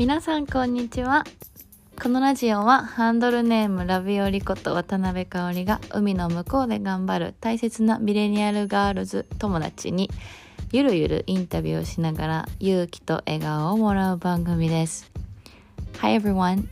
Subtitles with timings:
[0.00, 1.24] 皆さんこんにちは
[2.02, 10.08] このラジオはハンドルネームラビオリこと渡辺香織が海の向こうで頑張る大切なミレニアルガールズ友達に
[10.72, 15.12] ゆるゆるインタビューをしながら勇気と笑顔をもらう番組です
[15.98, 16.66] Hi everyone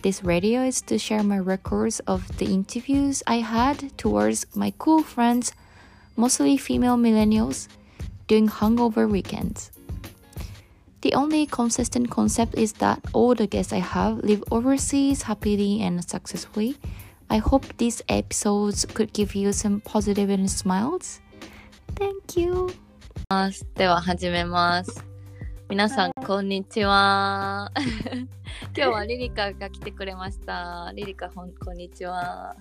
[0.00, 5.02] This radio is to share my records of the interviews I had towards my cool
[5.02, 5.52] friends,
[6.16, 7.68] mostly female millennials,
[8.26, 9.71] during hungover weekends.
[11.02, 15.98] The only consistent concept is that all the guests I have live overseas happily and
[16.08, 16.76] successfully.
[17.28, 21.20] I hope these episodes could give you some positive and smiles.
[21.96, 22.68] Thank you.
[23.74, 25.04] では始めます。
[25.68, 27.72] 皆さん、こんにちは。
[28.76, 30.92] 今日はリリカが来てくれました。
[30.94, 32.54] リリカ、ほんこんにちは。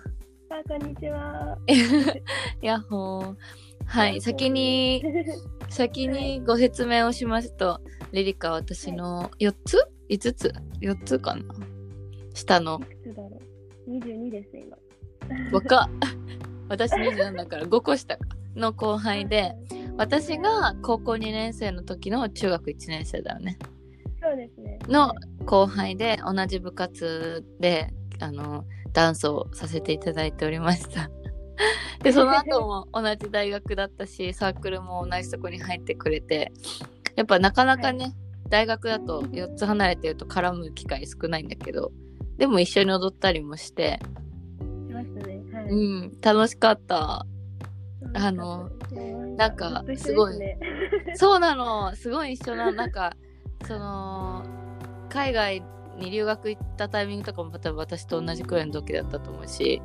[0.49, 1.59] あ、こんにちは。
[2.63, 3.35] ヤッホー。
[3.85, 5.03] はい、先に、
[5.69, 7.79] 先にご説明をしますと、
[8.13, 9.77] リリカは私の4つ
[10.09, 11.43] ?5 つ ?4 つかな？
[12.33, 13.89] 下のいくつだろう。
[13.89, 14.77] 二十二です今。
[15.51, 15.89] 若
[16.69, 18.23] 私27だから5個下か
[18.55, 19.55] の後輩で
[19.97, 23.57] 私が高校2年生の時の中学1年生だよね
[24.21, 24.79] そうですね。
[24.87, 25.13] の
[25.45, 31.09] 後輩で同じ部活であのダンスをさせていただいておりました
[32.03, 36.51] でその後も同じ大学だったしサークルも同じとこに入ってくれて
[37.15, 38.13] やっぱなかなかね、
[38.49, 41.91] 大学だと4つ離れてると絡む機会少ないんだけど
[42.37, 43.99] でも一緒に踊ったりもして
[44.87, 45.41] しましたね。
[45.53, 45.65] はい。
[45.69, 45.75] う
[46.07, 47.25] ん楽しかった。
[48.13, 48.69] あの
[49.37, 50.37] なんかすごい。
[50.37, 50.57] ね、
[51.15, 51.95] そうなの。
[51.95, 53.13] すごい一緒ななんか
[53.65, 54.43] その
[55.09, 55.63] 海外
[55.97, 59.81] に留学行ったタイミングとかも多分私と同じくらいの時だったと思うし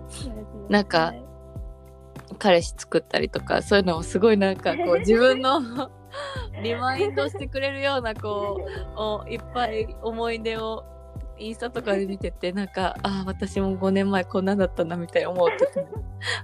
[0.69, 1.36] なんかはい
[2.39, 5.61] 彼氏作ったりとかそういうのもすごいなんかこう 自分の
[6.63, 8.59] リマインドしてくれるようなこ
[8.97, 10.85] うおいっぱい思い出を
[11.39, 16.03] インスタとかで見ててなんかああ私も5年前こんなんだったなみたいに思う時も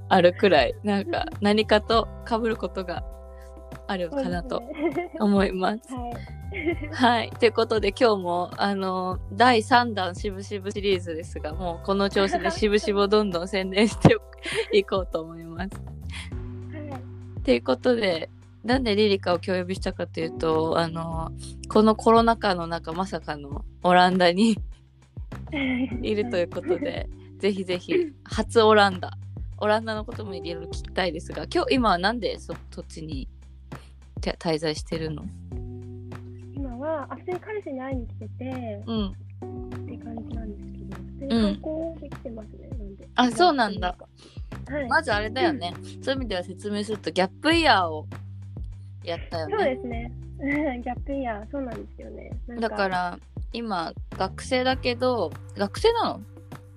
[0.08, 3.02] あるくらいなんか何かと被ることが
[3.86, 4.62] あるかなと
[5.18, 5.94] 思います。
[5.94, 6.32] はい。
[6.92, 7.30] はい。
[7.30, 14.16] ということで今日もあの第3弾しぶしぶシリーズですがもうこの調子でしぶしぶをどんどん宣伝して
[14.72, 15.70] いこうと思います。
[15.70, 16.98] は
[17.40, 17.42] い。
[17.42, 18.28] ということで
[18.64, 21.32] なんでリリカを今日呼びしたかというとあの
[21.68, 24.56] このコロナ禍の中まさかのオランダに
[26.02, 27.08] いるということで
[27.38, 29.16] ぜひぜひ初オランダ
[29.58, 33.31] オランダのこともいろいろ聞きたいですが今日今はなんでそそっちにて
[34.30, 35.24] 滞在してるの？
[36.54, 39.10] 今は、あ、普通に彼氏に会いに来てて、うんっ
[39.86, 42.68] て感じなんですけど、普通に観光で来てますね。
[42.68, 43.08] なんで。
[43.14, 43.96] あそうなんだ。
[44.68, 44.88] はい。
[44.88, 48.06] まずあれだよね、そういう意味では説明するとギャップイヤーを
[49.04, 50.12] やったよそうねですね。
[50.82, 52.30] ギャップイヤー、そうなんですよね。
[52.60, 53.18] だから
[53.52, 56.20] 今学生だけど学生なの？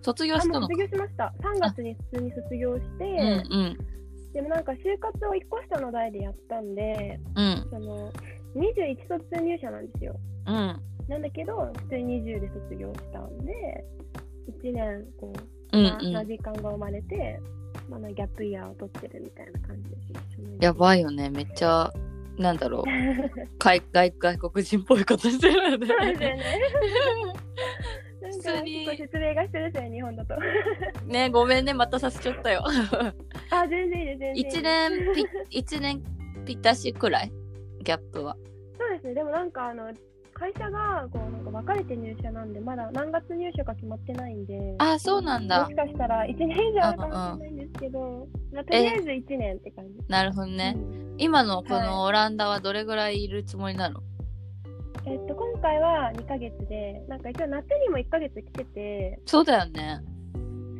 [0.01, 1.33] 卒業あ、したの卒業しました。
[1.39, 3.77] 3月に普通に卒業して、うんうん
[4.35, 8.11] でもなんか就活を1個下の代でやったんで、うんその
[8.55, 10.19] 21卒入社なんですよ。
[10.45, 13.85] うんなんだけど、普通に20で卒業したんで、
[14.61, 15.31] 1年こ
[15.71, 17.39] う、うんまあうんな時間が生まれて、
[17.89, 20.01] まあ、ギャップイヤーを取ってるみたいな感じです。
[20.59, 20.99] やばい。
[20.99, 21.93] いよねめっちゃ
[22.37, 22.83] なんだろう
[23.57, 26.39] 外外外国人っぽいことしてるよねそうですよね。
[28.29, 28.85] なんか普通に。
[28.85, 30.35] 結構説明が必要ですよね、日本だと。
[31.05, 32.63] ねごめんねまたさせちゃったよ。
[33.51, 34.35] あ、全然いいです、全然。
[34.35, 34.57] いいです。
[34.57, 35.25] 1年ぴ
[35.59, 36.03] 一年
[36.45, 37.31] ぴったしくらい
[37.83, 38.35] ギャップは。
[38.77, 39.91] そうですね、でもなんかあの、
[40.33, 45.63] 会社がこうなんか分かれて入社なんで、まだ何月入社か決まってないんで、あそうなんだ。
[45.63, 49.93] もしかしたら1年以上あるかもしれないんですけど、まあ、とりあえず1年って感じ。
[50.09, 51.15] なるほどね、うん。
[51.17, 51.87] 今のこはい。
[51.87, 54.01] のオランダはどれぐらいいるつもりなの、
[55.05, 60.01] えっと、今回は2ヶ月で、なんか一応夏にも1ヶ月来てて、そうだよね。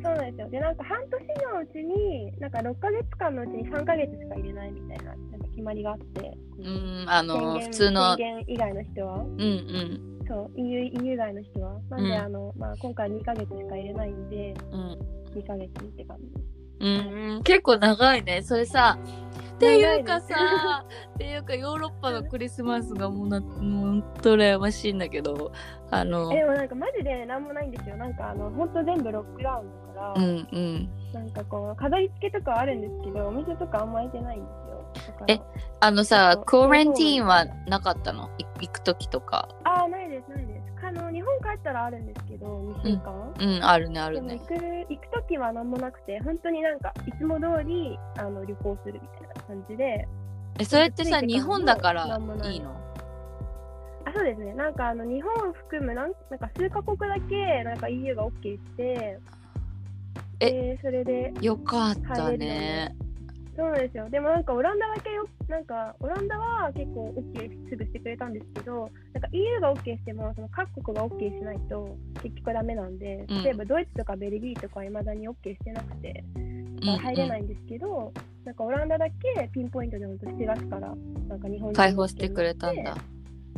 [0.02, 0.50] そうなんですよ。
[0.50, 1.12] で、なんか半年
[1.52, 8.16] のうちに、なんか6ヶ月間のうちに3ヶ月しか入れないみたいななんか決まりがあって、うんあの普通の。
[8.16, 10.26] 宣言以外の人は、うんうん。
[10.28, 11.80] そう、EU, EU 外の人は。
[11.90, 12.12] なんで、うん。
[12.14, 14.98] あの、まあ、今回2ヶ月しか入れないんで、うん。
[15.34, 16.56] 2ヶ月って感じです。
[16.78, 18.42] うん、結構長いね。
[18.42, 18.98] それさ、
[19.56, 23.64] っていうかさ、っていうかヨーロッパのクリスマスがもうな、もうほ
[23.94, 25.50] んと羨ましいんだけど、
[25.90, 27.96] あの、えでもなんかマジでなんもないんですよ。
[27.96, 30.88] なんかあの、ほんと全部ロックダウンだから、うんうん。
[31.14, 35.26] なんかこう、飾り付けとかはあるんですけど、お店とかあんま開いてないんですよ。
[35.28, 35.40] え
[35.80, 38.30] あのさそう、クオレンティーンはなかったの？
[38.38, 39.48] い行くときとか。
[39.64, 40.05] ああ、ない。
[40.86, 43.34] あの、日本帰ったらあるんですけど、2週間。
[43.40, 44.46] うん、あるね、あるね行。
[44.46, 50.06] く行く時は何もなくて、本当になんかいつも通りあの旅行するみたいな感じで、
[50.60, 52.08] え、それってさ、日本だからい
[52.52, 52.70] いいの？
[54.04, 54.54] あ、そうですね。
[54.54, 59.18] なんかあの日本を含むなんなんか数カ国だけなんか EU が OK して、
[60.38, 62.94] えでそれでよかったね。
[63.56, 64.08] そうなんですよ。
[64.10, 76.22] でもなんかオランダだけよ、なんかオランダは結構 OK すぐしてくれたんですけど、なんか EU が OK してもその各国が OK しないと結局ダメなんで、うん例えばドイツとかベルギーとかはいまだに OK してなくて、
[76.82, 78.12] 入れないんですけど、
[78.44, 80.94] なんかオランダだけピンポイントで本当7月から
[81.28, 82.94] なんか日本に解放してくれたんだ。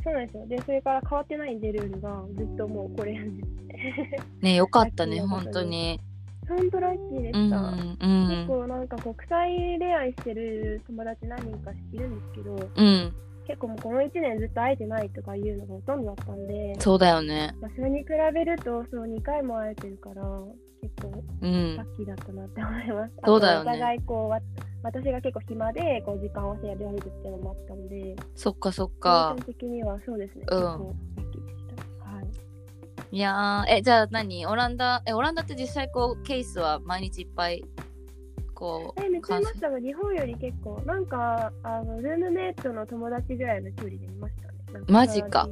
[0.04, 0.46] そうなんですよ。
[0.46, 4.18] で、それから変わってないんで、ルールがずっともうこれなんですね。
[4.42, 6.00] ねよかったね 本当に。
[6.48, 7.56] 本当ラッキーでうんした。
[7.58, 13.14] うん結構なんか国際恋愛してる友達何人かいるんですけど、うん
[13.46, 17.54] 結構もうこの1年ずっと会えてないとかいうのがほとんどだったんで、そうだよね。
[17.62, 18.04] まあ、それに比
[18.34, 20.22] べるとそう2回も会えてるから、
[20.82, 23.12] 結構うんラッキーだったなって思います。
[23.24, 24.40] そうだよねお互いこうわ
[24.82, 29.46] 私が結構暇でこう時間を合わせられるっていうのもあったんで、そっかそっ個か人。
[29.46, 31.52] 的にはそうですね、うん結構ラッキーで。
[33.10, 34.46] いやーえじゃあ何？
[34.46, 35.02] オランダ？
[35.06, 37.64] えオランダって実際こうケースは毎日いっぱい
[38.58, 44.84] こうえ、めっちゃいま感したが、日本より結構、なんか、あの、ルームメイトの友達ぐらいの距離で見ましたね。
[44.88, 45.48] マジか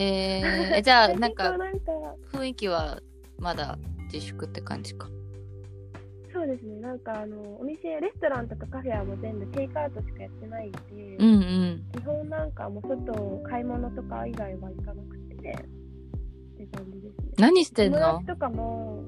[0.00, 1.92] えー、えじゃあ結構 なんかなんか、
[2.32, 3.00] 雰囲気は
[3.38, 3.78] まだ
[4.12, 5.08] 自粛って感じか。
[6.32, 10.78] そうですね、なんか、あの、お店、レストランとかカフェはもう全部テイクアウトしかやってないんで、
[11.20, 11.84] うんうん。
[11.92, 13.14] 基本なんかもう外、
[13.48, 15.56] 買い物とか以外は行かなくて、
[16.64, 17.32] って感じですね。
[17.38, 19.04] 何してん友の達とかも、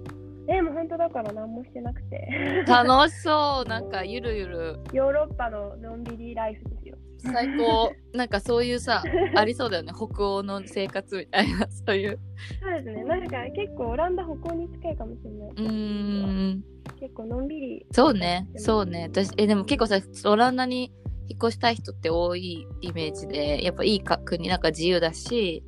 [0.48, 3.68] え、もう本当だから何もしてなくて、楽しそう。
[3.68, 4.80] なんかゆるゆる。
[4.92, 6.96] ヨーロッパののんびりライフですよ。
[7.18, 7.92] 最高。
[8.12, 9.02] なんかそういうさ
[9.34, 9.92] ありそうだよね。
[9.92, 11.66] 北欧の生活みたいな。
[11.68, 12.18] そういう。
[12.62, 15.48] そうですね、なんか結構オランダ北欧に近いかもしれない。
[15.48, 16.64] うーん。
[17.00, 17.86] 結構のんびり。
[17.90, 18.48] そうね。
[18.56, 19.08] そうね。
[19.12, 19.98] 私えでも結構さ
[20.30, 20.92] オランダに
[21.28, 25.64] 引っ越したい人って多いイメージでやっぱいいか国なんか自由だし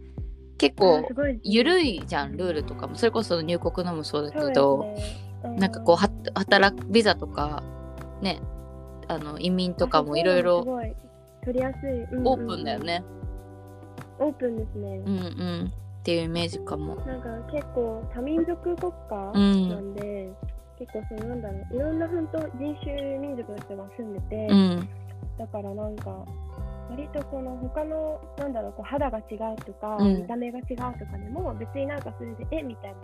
[0.59, 1.09] 結構
[1.45, 2.97] ゆるいいじゃんルールとかも。
[2.97, 4.97] それこそ入国のもそうだけど、ね。
[5.45, 7.63] うなんかこうは働くビザとか
[8.21, 8.41] ね
[9.07, 10.65] あの移民とかもいろいすろ
[11.45, 12.29] 取りやすい、うんうん。
[12.29, 13.05] オープンだよね。
[14.19, 15.21] オープンですね、うんう
[15.65, 15.73] ん。
[16.01, 16.97] っていうイメージかも。
[16.97, 19.69] なんか結構多民族国家うん。
[19.69, 20.33] なんで、
[20.79, 24.89] 結構そのなんだろういろんな本当人種民族の人が住んでて、うん。
[25.39, 26.25] だからなんか
[26.91, 32.97] 割とこの他のなんだろうこう肌が違うとか、うん見た目が違うとかでも別になんかそれでえみたいな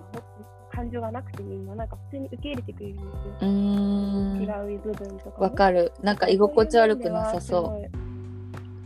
[0.72, 3.10] 感情がなくてみんななんか普通に受け入れてくれるんですよ。
[3.40, 7.98] うーん違う部分とかもわかるなんか居心地悪くなさそそう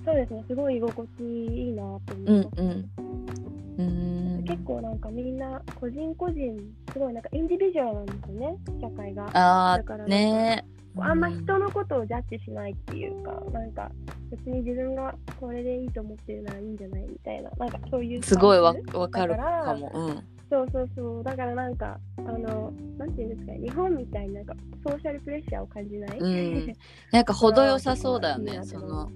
[0.05, 2.27] そうですね、すごい居心地いいなと思う。
[2.27, 2.53] うんいます。
[2.57, 2.91] うん。
[3.79, 4.45] うーん。
[4.45, 6.57] 結構なんかみんな個人個人
[6.93, 10.65] すごいなんかインディビジュアルなんですよね社会がああね
[11.05, 13.91] あんま人のことをジャッジしないっていうかなんか
[14.31, 19.91] 別に自分がこれでいいと思ってるならいいんじゃないみたいななんかそういうすごいわわかるだかも。
[19.95, 20.25] うん。
[20.51, 26.73] そうそうそうだからなんかあのなんていうんですかね日本みたいになんかソーシャルプレッシャーを感じない、うん
[27.11, 28.61] なんか程よさそうだよね。
[28.65, 29.11] その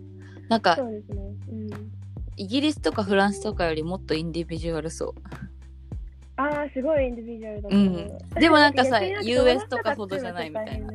[0.49, 1.69] なんかそうですねうん
[2.37, 5.15] イギリスとかフランスとかよりもっとインディビジュアルそ
[6.37, 7.79] ああすごいインディビジュアルだとう。
[7.79, 8.41] ん。
[8.41, 10.93] でもなんかさ US とかほどじゃないみたいな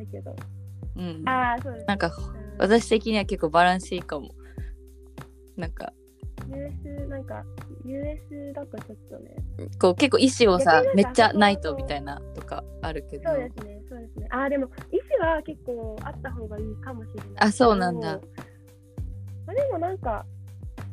[0.96, 1.28] うん。
[1.28, 4.30] ああそうですなんかうん私的には結構バランスいいかも。
[5.56, 5.92] なんか。
[6.48, 7.44] US なんか
[7.84, 9.36] US だとちょっとね。
[9.78, 13.30] こう結構意思をさめっちゃないとみたいなとかあるけど。
[13.30, 14.28] そうですねそうですね。
[14.30, 17.32] ああでも意思は結構あった方がいいかもしれない。
[17.38, 18.20] あそうなんだ。
[19.46, 20.24] まあでもなんか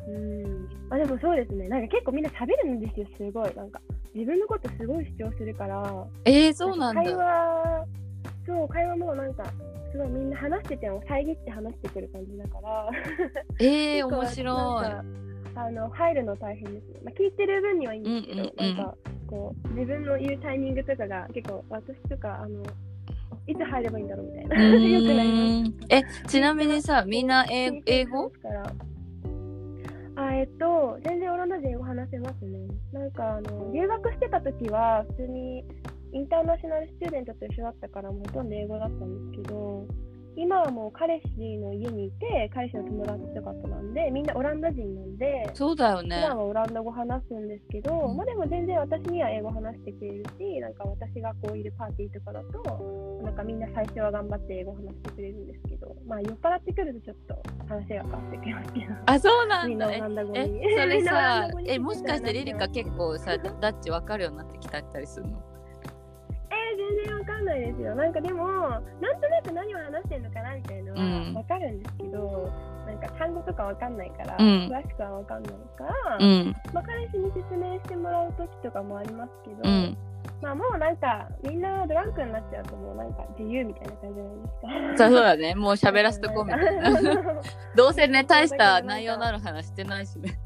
[0.07, 0.69] うん。
[0.89, 1.67] あでもそうですね。
[1.67, 3.55] なんか結構みんな喋るんですよすごい。
[3.55, 3.81] なんか
[4.13, 6.07] 自分のことすごい主張するから。
[6.25, 8.04] えー、そうなん会だ話
[8.45, 9.43] そう会話もなんか
[9.91, 12.89] すごいみんな話してても遮って話してくる感じだから。
[13.59, 15.25] えー、 面白い。
[15.57, 16.89] あの入るの大変です。
[16.89, 18.77] ね、まあ、聞いてる分にはいいんですけど、うんうんうん。
[18.77, 18.97] なんか
[19.27, 22.61] こう自分の言うタイミングとかが結構私とかあの
[23.47, 24.77] いつ入ればいいんだろうみたいな。
[24.77, 25.95] う よくなります。
[25.95, 28.31] えちなみにさみんな英英語
[30.17, 32.59] あえっと全然オランダ人英語話せますね。
[32.91, 35.63] なんかあの留学してた時は普通に
[36.13, 39.85] インターナショナルスチューデントと一緒だったからもうほとんど英語だったんですけど
[40.37, 46.17] 今はもう彼氏の家にいて彼氏の友達とかとなんでみんなオランダ人なんでそうだよね。
[46.17, 48.17] 普段はオランダ語話すんですけど、うん。
[48.17, 58.85] まあでも全然私には英語話してくれるし、なんか私がこういるパーティーとかだと、なんかみんな最初は頑張って英語話してくれるんですけど、まあ酔っ払ってくるとちょっと話が変わってきますけど。
[59.07, 60.39] あそうなみんなオんだえランダ語に。
[60.39, 65.37] えそれさえもしかしてリリカえ結構さダッチわかるようになってきたりするの？
[65.39, 65.54] ー、
[66.85, 67.95] 全然わかんないですよ。
[67.95, 71.33] なんかでも、なんとなく何を話してるのかなみたいなのうん。
[71.35, 72.51] はわかるんですけど、
[72.85, 74.45] なんか単語とかわかんないから、うん。
[74.67, 76.55] 詳しくはわかんないから、うん。
[76.73, 79.97] まあ、彼氏に説明してもらう時とかもありますけど、うん
[80.41, 84.97] まあもうなんかみんなドランクになっちゃうともうなんか自由みたいな感じじゃないですか。
[84.97, 85.55] そうそうだね。
[85.55, 87.01] もう喋らせとこうみたいな。
[87.75, 90.37] どうせね大した内容のある話してないしね。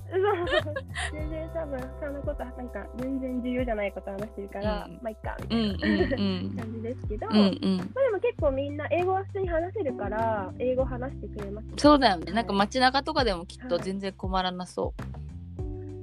[1.11, 4.93] 全然多分そんなことなんか全然重要じゃないこと話してるから、うん。
[4.95, 7.77] まあいっかうんみたいな、うん感じですけど、うんうんうん。
[7.77, 12.31] まあでも結構みんな英語は普通に話せるから英語話してくれます、そうだよね。
[12.31, 14.93] なんか街中とかでもきっと全然困らなそ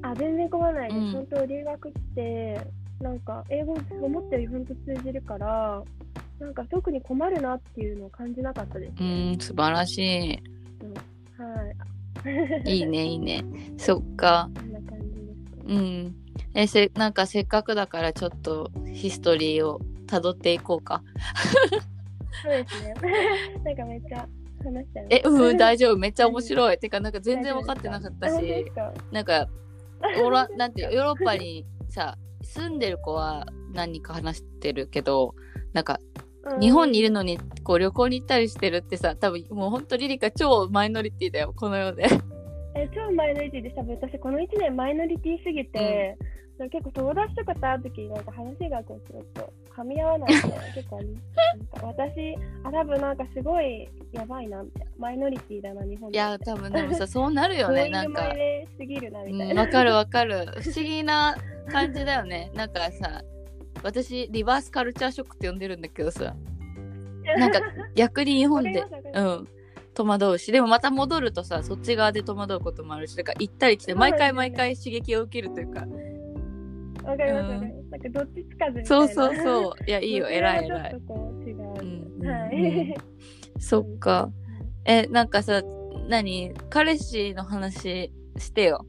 [0.03, 1.13] あ全然困らないです、うん。
[1.13, 2.61] 本当留学って
[3.01, 5.83] なんか英語思ったより本当通じるから
[6.39, 10.43] なんか特に困るなっていうのを感じなかったですううん素晴らし
[11.39, 11.71] は
[12.65, 12.71] い。
[12.71, 13.45] いいいねいいね。
[13.77, 14.51] そっか。
[14.55, 15.51] こんな感じです。
[15.51, 16.15] かうねん。
[16.55, 21.03] えせなんかせっかくだからちょっとヒストリーをたどっていこうか。
[22.43, 22.95] そうですね。
[23.65, 24.27] なんかめっちゃ
[24.65, 25.99] 話しちゃうえうん 大丈夫。
[25.99, 26.79] めっちゃ面白い。
[26.79, 28.73] てかなんか全然分かってなかったし。
[29.13, 29.49] なんか
[30.25, 35.35] オラなんていうヨーロッパにさ住んでる子は何人か話してるけど
[35.73, 36.01] なんか
[36.45, 36.61] うん。
[36.61, 42.09] 日本にいるのにこう旅行に行ったりしてるってさ多分もうほんとリリカ超マイノリティだよこの世で
[42.77, 46.17] え超マイノリティでした私この1年マイノリティすぎて、
[46.59, 46.69] なん。
[46.69, 51.09] か結構友達とかと会う時になんか話がこうちょっと噛み合わないみたいな結構あり
[51.83, 58.23] ま私あ多分なんかすごいやばいなみたいなマイノリティだな日本いや多分でもさそうなるよね なんか。
[58.79, 60.47] すぎるなみたいな、うんわかるわかる。
[60.63, 61.37] 不思議な
[61.69, 62.51] 感じだよね。
[62.55, 63.23] なんかさ
[63.83, 66.35] 私リバースカルチャーショックって呼んでるんだけどさ。
[67.37, 67.61] なんか
[67.95, 68.83] 逆に日本で
[69.15, 69.49] うん
[69.97, 75.87] 戸惑うしでもまた戻るとさそっち側で戸惑うこともあるしだから行ったり来て毎回毎回刺激を受けるというか。
[77.03, 77.91] わかりますわかります。
[77.91, 78.87] なんかどっちつかずみたいな。
[78.87, 79.85] そうそうそう。
[79.87, 80.29] いやいいよ。
[80.29, 80.97] 偉い偉い。
[83.59, 84.31] そっか。
[84.85, 85.63] えなんかさ
[86.09, 86.53] 何？
[86.69, 88.85] 彼氏の話してよ。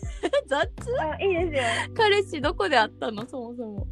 [0.48, 0.68] 雑？
[1.00, 1.62] あいいですよ。
[1.94, 3.26] 彼氏どこで会ったの？
[3.26, 3.86] そもそも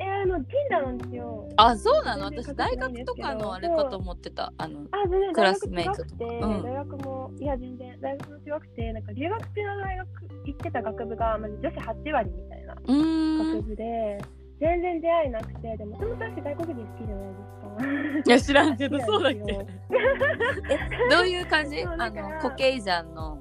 [0.00, 2.24] えあの Tinder なんですよあそうなの？
[2.26, 4.52] 私大学とかのあれかと思ってた。
[4.56, 6.06] あのあ、全然クラスメイトとか。
[6.24, 6.62] うん。
[6.62, 10.08] 大学も、いや、全然、大学も違くて、なんか留学中の大学
[10.46, 14.18] 行ってた学部が、まず女子8割みたいな学部で、
[14.58, 18.30] 全然出会いなくて、でも、もともと私外国人好きじゃないですか。
[18.30, 19.38] いや知らんけど好そうだっけ？
[21.10, 21.82] どういう感じ？
[21.82, 23.38] あのコケイジャンの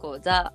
[0.00, 0.52] こうザ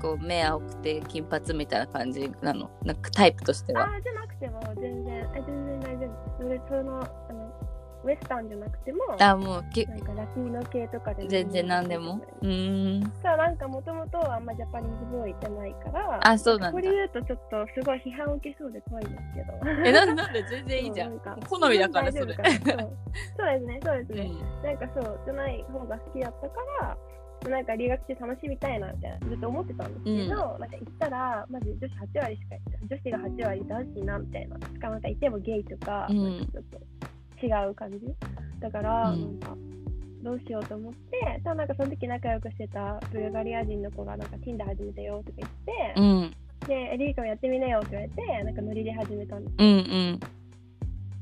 [0.00, 2.70] こう目青くて金髪みたいな感じなの？
[2.84, 3.84] なんかタイプとしては。
[3.84, 6.10] あーじゃなくても、全然、あ全然大丈
[6.40, 6.62] 夫です。
[6.68, 7.52] その、あの、
[8.04, 12.20] ウエスタンじゃなくても、あもうけなんかラティーノ系とかでも全然何でも？
[12.40, 13.02] うーん。
[13.22, 16.72] さあなんかもともとあんまジャパニーズボーイじゃないからあそうなんだ。
[16.72, 19.86] これ言うとちょっとすごい批判を受けそうで怖いですけど。
[19.86, 20.42] えなんでなんで？
[20.50, 21.16] 全然いいじゃん。
[21.48, 22.34] 好みだからそれ。
[22.34, 22.44] そうで
[23.60, 24.62] すねそうですね、うん。
[24.64, 26.96] なんかそうじゃない方が好きだったから
[27.50, 30.28] なんか留学中楽しみたいなみたいなずっと思ってたんですけど、うん。
[30.28, 36.38] なんか行ったらまず女子8割しかいない女子が8割男子なみたいなしかもなんかいてもゲイとか,、うん。
[36.38, 36.64] なんかちょっ
[37.40, 37.98] と違う感じ。
[38.60, 39.20] だから、うん。
[39.20, 39.56] なんか
[40.22, 46.34] どうしようと思ってただなんかその時仲良くしてたブルガリア人の子がなんか Tinder 始めたよとか言って、うん。
[46.68, 50.20] でリリカもやってみなよって言われてなんかノリで始めたんですうんうん。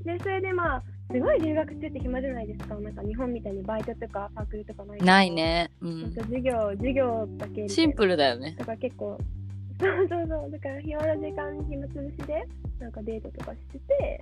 [0.04, 2.74] でそれでまあすごい留学中って暇じゃないですか。
[2.76, 5.70] なんか日本みたいにバイトとかサークルとかないないね。
[5.80, 6.02] うん。
[6.02, 8.54] なんか授業授業だけシンプルだよね。
[8.58, 9.18] だから結構
[9.80, 10.50] そうそうそう。
[10.50, 12.46] だから暇な時間に暇つぶしで
[12.78, 14.20] なんかデートとかしてて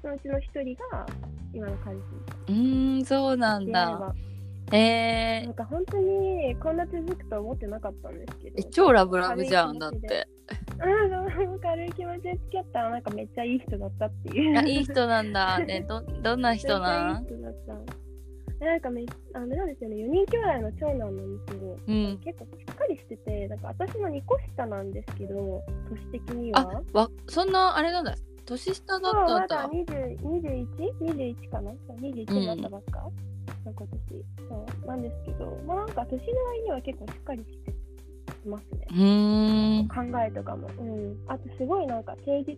[0.00, 1.06] そのうちの一人が
[1.52, 2.02] 今の彼氏
[2.48, 4.14] うーんそうなんだ。
[4.70, 5.44] えー。
[5.46, 10.28] なんか本当にこんな続くと思ってなかったんですけえど超ラブラブじゃんだって
[10.80, 14.50] うんそう軽い気持ちで付き合ったらなんかめっちゃいい人だったっていう。
[14.52, 15.58] いやいい人なんだ。
[15.64, 17.24] ねどどんな人なん？
[17.26, 18.64] めっちゃいい人だった。
[18.64, 22.18] なんかめあのなんですよね4人兄弟の長男なんですけど、うん。
[22.24, 28.14] 結構しっかりしててなんか私の2個下なんですけど年的にあはわそんなあれなんだ。
[28.46, 33.10] 年下だそうまったんだだ 21?21 かな ?21 になったばっか、
[33.64, 33.88] 今年
[34.48, 37.72] そうなんですけどまあなんか年の割には結構しっかりして
[38.48, 38.86] ますね。
[38.90, 39.88] うーん。
[39.88, 42.56] 考えとかも、うん、あとすごいなんか誠実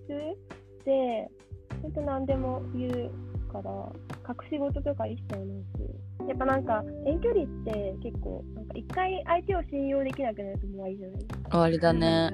[0.84, 1.28] で
[1.82, 3.10] 本当何でも言う
[3.52, 3.70] から
[4.28, 11.50] 隠し事とか一切ないしやっぱなんか遠距離って結構なんか一回相手を信用できなくなるともう終わりじゃないですか。
[11.50, 12.30] 終わりだね。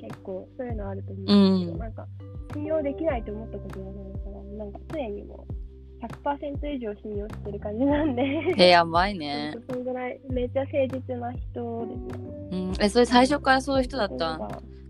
[0.00, 1.78] 結構そういうのあると思うんですけど、うん。
[1.78, 2.06] なんか
[2.54, 5.54] 信用できないと思ったことがないからなんか常にもう
[6.02, 8.22] 100%以上信用してる感じなんで。
[8.58, 9.54] えやばいね。
[9.68, 12.30] そのぐらいめっちゃ誠実な人ですね。
[12.52, 12.72] うん。
[12.80, 14.38] えそれ最初からそういう人だった？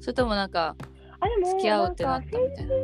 [0.00, 0.76] それともなんか
[1.20, 2.38] あでも付き合うってなった？
[2.38, 2.74] みたいな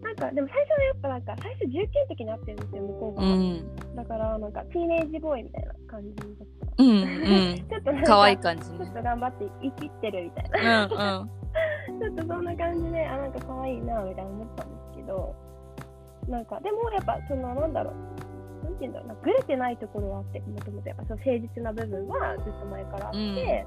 [0.00, 3.34] なんかか、でも最初はやっぱなんか、最初19の時に会ってるんですよ、向こううが。
[3.36, 3.96] ん。
[3.96, 6.28] だから、なんか、ティーネージボーイみたいな感じだっ
[6.76, 6.82] た。
[6.82, 6.90] うん。
[6.90, 10.84] うんちょっとなんか、可愛い感じちょねっと頑張って生きってるみたいうんな。
[10.84, 10.88] うん。
[12.00, 15.34] ちょっとそんな感じで、あ、なんか可愛いな、みたいな思ったんですけど、
[16.28, 23.66] なんか、でもやっぱ、その、なんだろう、なんて言うんだろうな、ぐれてないところはあって、もともとやっぱ、その誠実な部分はずっと前からあって、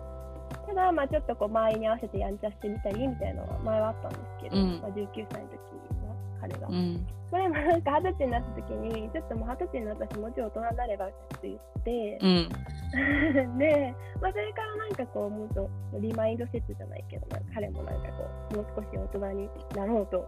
[0.68, 4.82] ただ、まあちょっとこう、周りに合わせてやんちゃしてみたりみたいなのは前はあったんですけど、うん。
[4.82, 5.58] まあ、19歳の時
[6.06, 6.68] は、彼が。
[6.68, 7.08] うん。
[7.32, 12.50] それもなんか二十歳になった時に、ちょっともう二十歳になったし、もうちょい大人になればって言って、うん。
[13.58, 20.28] で、まあ、それからなんかこう、もっとリマインド説じゃないけど、なんか彼もなんかこう、もう少し大人になろうと、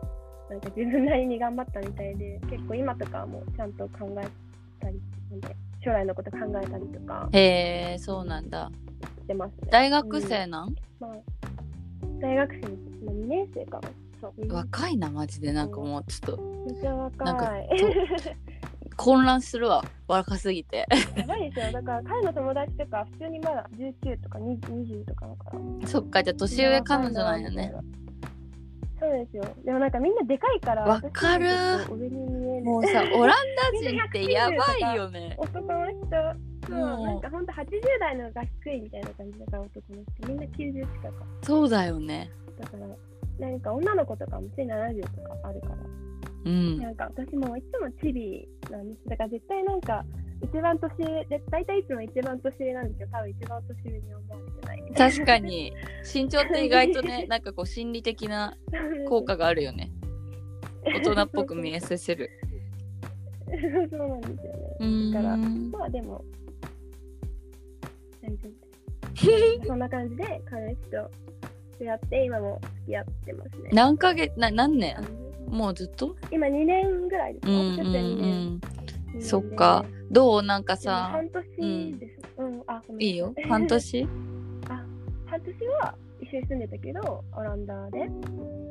[0.49, 4.27] なんか自分なりに頑張ったみたいで、結構今とかはもうちゃんと考え
[4.79, 4.99] たり、
[5.83, 8.71] 将来のこと考えたりとかへえそうなんだ
[9.23, 9.69] してますね。
[9.71, 11.11] 大学生なん、まあ、
[12.21, 12.67] 大学生の
[13.05, 13.89] まあ2年生かな。
[14.21, 14.33] そう。
[14.37, 17.69] 二年若いなマジでなんかもうちょっとめっちゃ若い。
[18.95, 20.85] 混乱するわ若すぎて
[21.17, 21.71] やばいですよ。
[21.71, 25.87] だから彼の友達とか普通にまだ19とか20 20とかだから。
[25.87, 27.73] そっかじゃあ年上彼女なんやね。
[29.03, 29.43] そうですよ。
[29.65, 30.83] でもなんかみんなでかいから。
[30.83, 31.45] わかる。
[32.63, 35.99] もうさ オランダ人ってやばいよね男の人、
[36.67, 37.65] そう、もうなんかほんと80
[37.99, 40.27] 代のが低いみたいな感じだから男の人。
[40.29, 41.25] みんな90近か。
[41.41, 45.75] そうだよねだから、なんか女の子とかも1070とかあるから。
[46.45, 49.09] うんなんか私もいつもチビなんです。
[49.09, 50.05] だから絶対なんか、
[50.43, 53.07] 一番年上、で大体いつも一番年上なんですよ。
[53.11, 54.39] 多分一番年上に思わ
[54.75, 55.11] れてない。
[55.13, 55.73] 確かに
[56.13, 58.57] 身長って意外とね なんかこう心理的な
[59.07, 59.91] 効果があるよね
[60.85, 62.29] 大人っぽく見えさせる
[63.89, 65.13] そうなんですよね。
[65.13, 66.23] だからまあでも、
[68.21, 69.63] 大丈夫です。
[69.67, 71.11] そんな感じで彼氏と
[71.79, 73.69] 出会って、今も付き合ってますね。
[73.73, 74.95] 何ヶ月な何年？
[75.47, 76.15] もうずっと？
[76.31, 77.51] 今2年ぐらいですか？
[77.51, 78.61] うんうんちょっと2年うん
[79.19, 79.85] そっか。
[80.11, 80.43] どう？
[80.43, 81.09] なんかさ。
[81.11, 82.21] 半年です。
[82.37, 83.05] うん、あ、ごめんなさい。
[83.05, 83.33] いよ。
[83.49, 84.07] 半年？
[84.69, 84.85] あ、
[85.25, 87.99] 半年は一緒に住んでたけど、オランダで。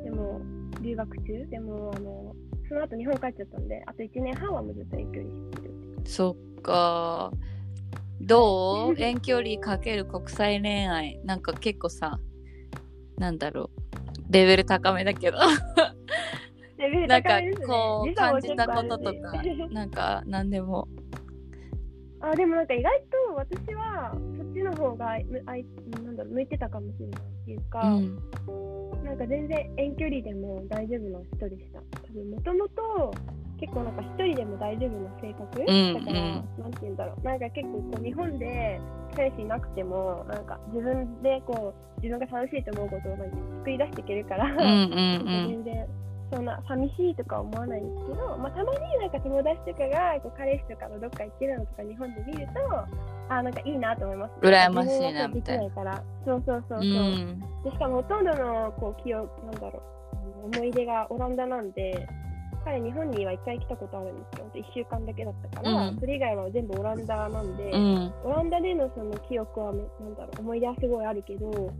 [0.03, 0.41] でも、
[0.81, 1.47] 留学中。
[1.49, 2.35] でも、あの、
[2.67, 5.73] その後日本帰っちゃったんで、あと1年半はもうずっと遠距離してる。
[6.05, 7.31] そっか。
[8.21, 8.95] どう？
[8.97, 11.19] 遠距離かける国際恋愛。
[11.25, 12.19] なんか結構さ
[13.17, 13.69] なんだろう。
[14.29, 15.37] レベル高めだけど
[17.07, 19.33] なんかこう感じたこととか
[19.71, 20.87] なんか何でも。
[22.21, 25.65] あでもなんか意外と私はそっちの方がむあい
[26.01, 28.15] なんだろう向いてたかもしれないっていうか、うん。
[29.03, 31.79] なんか全然遠距離でも大丈夫な人でした。
[32.07, 33.13] 多分もともと
[33.59, 37.25] 結構なんか一人でも大丈夫な性格、んだから、うんなんて言うんだろう。
[37.25, 38.79] なんか結構こう日本で
[39.15, 43.17] 彼氏いなくてもなんか自分でこう自分が楽しいと思うことを
[43.59, 45.63] 作り出していけるから、うんうんうん。
[45.63, 45.87] 全然
[46.33, 52.53] そんな寂しいとか思わないんですけど、まあ、たまになんか友達とかがこう彼氏とかのどっか行ってるのとか日本で見ると
[53.29, 56.79] あなんかいいなと思います、羨ましいな自分はそうできないからそうそうそう。
[56.79, 57.39] うそう、ん。
[57.63, 59.81] でしかもほとんどのこう記憶なんだろ
[60.43, 62.07] う思い出がオランダなんで
[62.65, 64.51] 彼日本には1回来たことあるんですよ。
[64.53, 65.99] 1週間だけだったから、うん。
[65.99, 68.13] それ以外は全部オランダなんで、うん。
[68.23, 71.73] オランダでのその記憶はめなんだろう思い出はすごいあるけど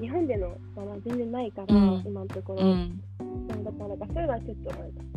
[0.00, 0.56] 日本でのは
[1.04, 2.02] 全然ないから、うん。
[2.06, 3.02] 今のところ、うん。
[3.48, 4.70] なんだからそういうのはちょっと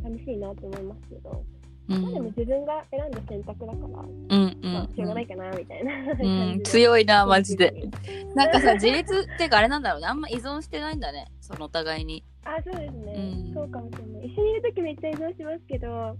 [0.03, 1.43] 寂しいなと思いますけど、
[1.89, 5.93] うまあでもん自分が選んだ選択だから、うんまあしょうがないかなみたいな。
[5.93, 6.57] うん。
[6.59, 7.89] で、強いなマジで。
[8.35, 10.07] なんかさ自立っていうかあれなんだろうね。
[10.07, 11.27] あんま依存してないんだね。
[11.39, 12.23] そのお互いに。
[12.45, 13.13] あ、そうですね、
[13.47, 13.53] うん。
[13.53, 14.27] そうかもしれない。
[14.27, 16.17] 一緒にいるときめっちゃ依存しますけど、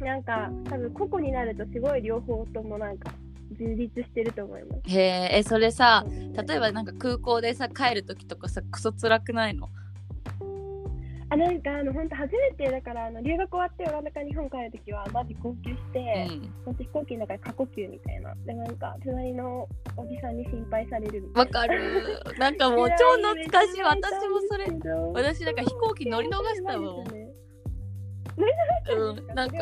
[0.00, 3.12] なんか多分個々になるとすごい両方ともなんか
[3.52, 4.80] 充実してると思います。
[4.86, 9.68] へええそれさ例えばなんか空港でさ帰る時とかさクソ辛くないの？
[11.28, 16.54] あ、なんかあの本当初めてだからあの留学終わってオランダから日本帰るときはマジ号泣して、うん。
[16.64, 18.32] 本当飛行機の中で過呼吸みたいな。
[18.46, 21.50] でなんか隣のおじさんに心配されるみたいな。
[21.60, 22.22] わかる。
[22.38, 23.82] なんかもう超懐かしい。
[23.82, 24.72] 私もそれれ
[25.14, 27.08] 私なんか飛行機乗り逃したもん。
[27.08, 27.10] う
[29.22, 29.26] ん。
[29.34, 29.56] なんか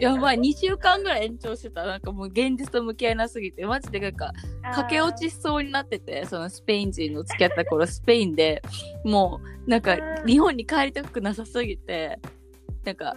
[0.00, 0.38] やばい。
[0.38, 1.84] 2週間ぐらい延長してた。
[1.84, 3.64] なんかもう現実と向き合いなすぎて。
[3.66, 4.32] マジでなんか
[4.74, 6.26] 駆け落ちしそうになってて。
[6.26, 8.62] そのスペイン人の付き合った頃スペインで。
[9.04, 12.18] もうなんか日本に帰りたくなさすぎて。
[12.84, 13.14] なんか。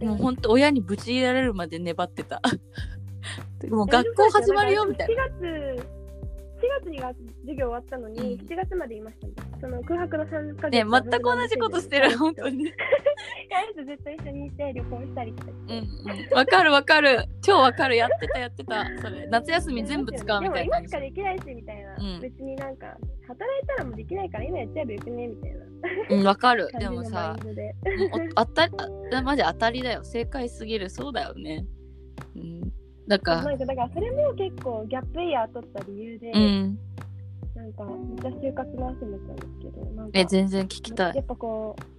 [0.00, 2.40] もうほんと親にぶち入れられるまで粘ってた。
[3.68, 5.26] もう学校始まるよみたいな。
[5.26, 5.97] 4
[6.58, 7.08] 月月にが
[7.42, 8.46] 授業終わったのに、うん。
[8.46, 9.32] 7月までいましたね。
[9.60, 10.84] その空白の3ヶ月。
[10.84, 12.64] ね全く同じことしてる本当に。
[12.64, 12.72] いや
[13.58, 15.74] あいつずっと一緒にいて旅行したりとかして。
[15.74, 16.36] うんうん。
[16.36, 17.24] わかるわかる。
[17.42, 17.96] 超わかる。
[17.96, 18.86] やってたやってた。
[19.00, 19.26] それ。
[19.26, 22.20] 夏休み全部使うみたいなでも今しかできないしみたいな、うん。
[22.20, 25.58] 別になんか働いたらもうできないから今やっちゃえばよくねみたいな。
[26.10, 26.66] うんわかる。
[26.66, 27.74] で 感じのマもさインドで。
[28.12, 28.72] お当たり
[29.12, 30.04] あマジ当たりだよ。
[30.04, 30.90] 正解すぎる。
[30.90, 31.64] そうだよね。
[32.36, 32.67] うん
[33.08, 33.42] だか。
[33.42, 36.78] なんかだからそれも結構ギャップイヤー取った理由で、うん。
[37.54, 41.16] なんかめっちゃ就活の汗だったんですけどなんかえ全然聞きたい。
[41.16, 41.98] やっぱこう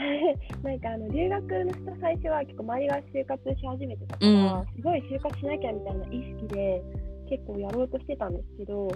[0.66, 4.66] なんかあの留学の人最初は結構周りが就活し始めてたから、うん。
[4.76, 6.82] すごい就活しなきゃみたいな意識で
[7.28, 8.88] 結構やろうとしてたんですけど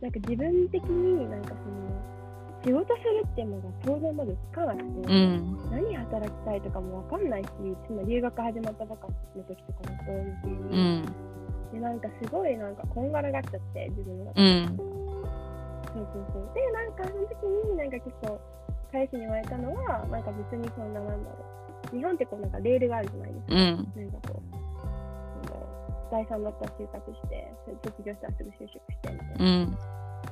[0.00, 2.13] なんか自分的になんかその
[2.64, 7.48] 仕事するっていうのが当然までつかなくて、うん何働きたいとかもわかんないし
[7.86, 11.04] つまり留学始まったばかりの時とかだと余計うに、ん
[11.72, 14.32] でなんかすごいなんかこんがらがっちゃって自分が。
[14.36, 14.76] うん
[15.94, 16.54] そうそうそう。
[16.54, 18.40] で、なんかその時になんか結構
[18.90, 21.36] 彼氏に言われたのは、なんか別にそんななんだろ
[21.92, 21.96] う。
[21.96, 23.54] 日本ってこうなんかレールがあるじゃないですか。
[23.54, 24.63] うんなんかこう。
[26.10, 27.52] 第3だったら就活して、
[27.84, 29.44] 卒業したらすぐ就職してみたいな。
[29.44, 29.78] うん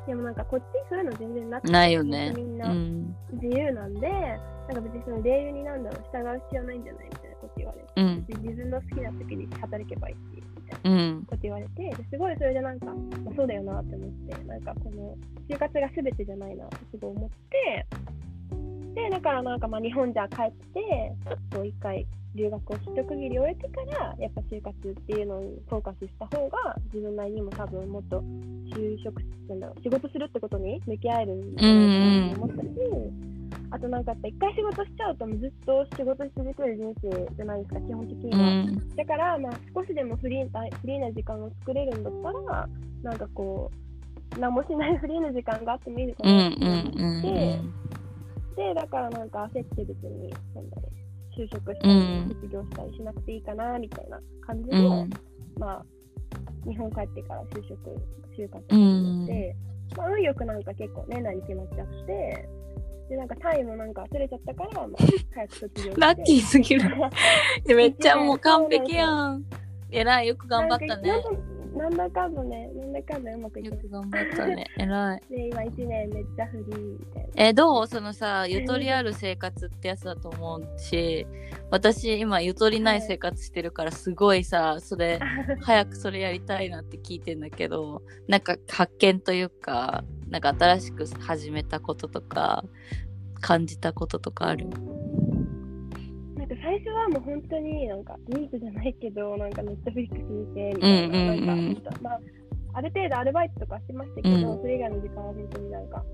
[0.06, 7.87] でもなんかこっちそういうの全然なくて、ないよねうみんなん自由なんで、なんか別にそのレールになんだろう、従う必要ないんじゃないみたいなこと言われて。
[7.96, 10.90] うんで自分の好きな時に働けばいいし、みたいな。
[10.90, 12.92] うんこと言われてですごいそれでなんか、ま
[13.30, 15.14] あ、そうだよなって思ってなんかこの
[15.48, 17.87] 就活が全てじゃないなってすごい思って
[18.94, 28.20] でだからなんかまあ日本じゃ帰ってちょっと一回留学を一区切り終えてからやっぱ就活っていうのにフォーカスした方が自分なりにも多分もっと
[28.74, 32.68] 就職なんだろう仕事するってことに向き合えるんじゃないかなと思ったし、
[33.70, 38.64] あとなんかやっぱ一回仕事しちゃうともうずっと仕事し続ける人生じゃないですか基本的にうは。
[38.64, 42.68] んだから、まあ、少しでもフリーなフリーな時間を作れるんだったら、
[43.02, 43.70] なんかこ
[44.37, 47.81] う、何もしないフリーな時間があってもいいのかうんなってうん思って、うん
[48.56, 50.82] で、だからなんか焦って別に、なんだろ
[51.36, 55.10] う、就職したりうん、卒業したりしなくていいかな、みたいな感じで、うん。
[55.58, 55.84] まあ、
[56.68, 57.78] 日本帰ってから就職、
[58.36, 59.56] 就活うんして、
[59.96, 62.48] まあ、運よくなんか結構年内に決まっちゃって、
[63.08, 65.02] で、なんか単位もなんか取れちゃったから、まあ、
[65.34, 66.00] 早く卒業して。
[66.00, 66.82] ラッキーすぎる。
[67.76, 69.44] めっちゃもう完璧やん。
[69.90, 71.12] えらいよく頑張ったね
[71.76, 74.66] なんだかんだね、なんだかんだうまくいってよく頑張ったね。
[74.78, 77.28] えらいで、今1年めっちゃフリーみたいな。
[77.37, 77.87] えどう？
[77.87, 81.26] そのさゆとりある生活ってやつだと思うし
[81.70, 85.18] 私今ゆとりない生活してるからすごいさそれ
[85.62, 92.64] 早くそれやりたいなって聞いてんだけどなんか発見というかなんか新しく始めたこととか
[93.40, 94.66] 感じたこととかある？
[96.42, 102.20] なんか最初はもう本当になんかニートじゃないけど、なんかネットフリックス見てみたいな、うんうんうんなんか、まあ、
[102.74, 104.61] ある程度アルバイトとかしてましたけど、うん。
[104.61, 106.05] それ以外の時間は本当になんか、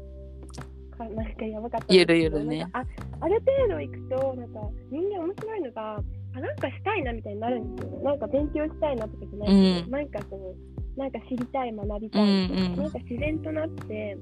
[0.98, 2.66] かなんかやばかったんゆるゆるね。
[2.74, 2.84] あ
[3.20, 4.60] ある程度行くと、なんか
[4.90, 5.96] 人間面白いのが、
[6.36, 8.04] あなんかしたいなみたいになるんですよね。
[8.04, 9.90] なんか勉強したいなとかじゃないけど、うん。
[9.90, 10.54] なんかその、
[10.98, 14.18] なんか知りたい、学びたいうんうんなんか自然となって、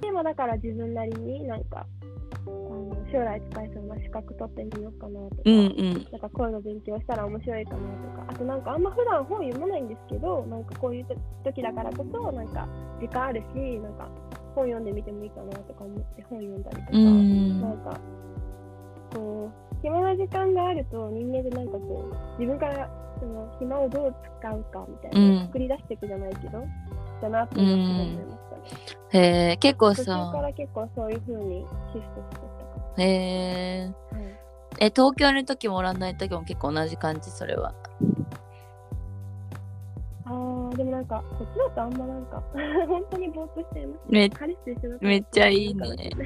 [0.00, 2.01] でもだから自分なりになんか、あ
[2.50, 6.06] の将来使えそうな資格取ってみようかなとか、うんうん。
[6.10, 7.84] なんかこういうの勉強したら面白いかなと
[8.16, 11.06] か、あとなんかあんま普段本読まないんですけど、なんかこういう
[11.44, 12.68] 時だからこそ、なんか
[13.00, 14.08] 時間あるし、なんか
[14.54, 17.60] 本読んでみてもいいかなとか思って本読んだりとか、うん。
[17.60, 18.00] なんか
[19.14, 22.88] こう、暇な時間があると人間ってなんかこう、自分から
[23.20, 26.64] その暇をどう使うかみたいなのを作り出していくじゃないけど、
[27.22, 28.74] だなって思ってまし
[29.10, 29.22] たね。
[29.24, 32.80] へえ結構途中かさら結構そういう風にシフトしてった。
[32.96, 33.92] かへえ
[34.80, 37.30] え東京の時もオランダの時も結構同じ感じ？
[37.30, 37.74] それは。
[40.24, 42.42] あーでもなんか、こっちだとあんまなんか、
[42.88, 44.00] 本当にぼーっとしちゃいます。
[44.08, 44.30] め
[45.00, 45.82] めっちゃいいね。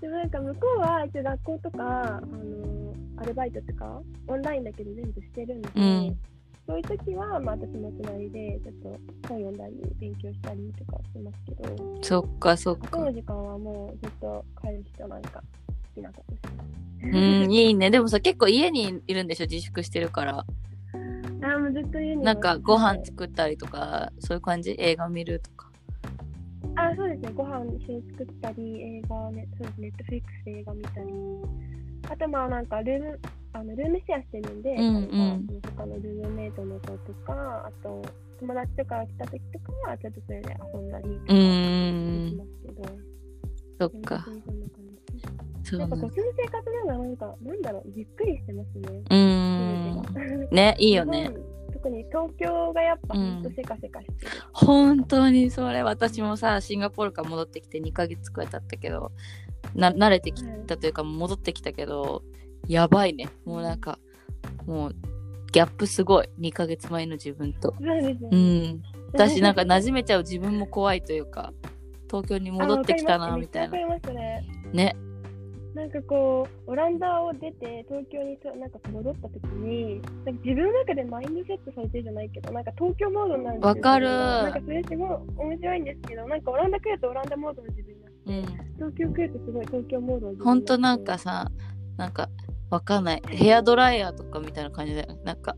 [0.00, 6.18] でもなんか向こうは一応学校とか、あのアルバイトとか、オンラインだけど全部してるんで、うん
[6.66, 8.88] そういう時は、まあ私も隣でちょっと
[9.28, 15.42] 本読んだり、勉強したりとかしてますけど、そっかそっそかの時間はもうずっと彼氏となんか
[15.94, 16.68] 好きなことしてます。
[17.16, 17.90] うんいいね。
[17.90, 19.46] でもさ結構家にいるんでしょ？
[19.46, 20.38] 自粛してるから。
[20.38, 24.74] あーもうずっと家になんかごはい飯作ったりとかそういう感じ？
[24.78, 25.70] 映画見るとか。
[26.76, 27.32] あ、そうですね。
[27.36, 31.12] ご飯一緒に作ったり、映画ね、そうですね、ネットフリックスで映画見たり。
[32.10, 33.20] あとまあなんかルーム、
[33.52, 35.18] あのルームシェアしてるんで、うんうん。
[35.18, 38.02] なんか他のルームメイトの子とか、あと
[38.40, 42.88] 友達とかが来た時とかは、ちょっとそれで遊んだりとかしますけど、
[43.80, 44.42] そっかそうね
[45.78, 49.02] なんかこっちの生活ではなんか、なんだろう、ゆっくりしてますね。
[49.10, 50.48] うーん。
[50.52, 51.30] ねいいよね
[51.84, 53.42] 特に海東京がやっぱうんほん。
[53.42, 54.30] とせかせかしてる。
[54.52, 55.82] 本当にそれ。
[55.82, 59.12] 私もさシンガポールから戻ってきて2ヶ月くらい経ったけど
[59.74, 62.22] な慣れてきたというか戻ってきたけど
[62.66, 63.28] やばいね。
[63.44, 63.98] もうなんか
[64.66, 64.94] もう
[65.52, 66.28] ギャップすごい。
[66.40, 67.74] 2ヶ月前の自分と。
[67.78, 68.68] そうですうね。
[68.72, 68.82] ん。
[69.12, 71.52] 私なんか 馴染めちゃう自分も怖いというか
[72.10, 73.78] 東京に戻ってきたなみたいな。
[74.72, 74.96] ね。
[75.74, 90.44] ねなんかこう、オランダを出て東京にとなんか戻った時に、なんか自分の中でマインドセットされてるじゃないけど、なんか東京モードになるんですよわかるなんかそれすごい面白いんですけど、なんかオランダ来るとオランダモードの自分になって、うん東京来るとすごい東京モードの自分になって。
[90.44, 91.50] ほんとなんかさ
[91.96, 92.28] なんか
[92.70, 95.56] わかんないヘアドライヤーとかみたいな感じでなんか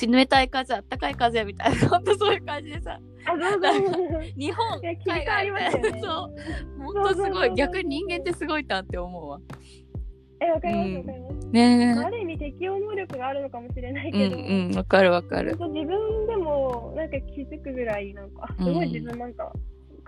[0.00, 2.98] 冷たい風あったかい風みたいなほんとそういう感じでさ。
[4.36, 6.00] 日本いや、切り替わりますよね。
[6.02, 6.82] そう。
[6.82, 7.54] ほんとすごい。
[7.54, 9.40] 逆に人間ってすごいなって思うわ。
[10.40, 11.48] え、わかります、うんわかります。
[11.48, 15.52] ねある意味適応能力があるのかもしれないけど、んうんわかるわかる。
[15.52, 19.52] 自分でもなんか気づくぐらい、なんか、あすごい自分なんか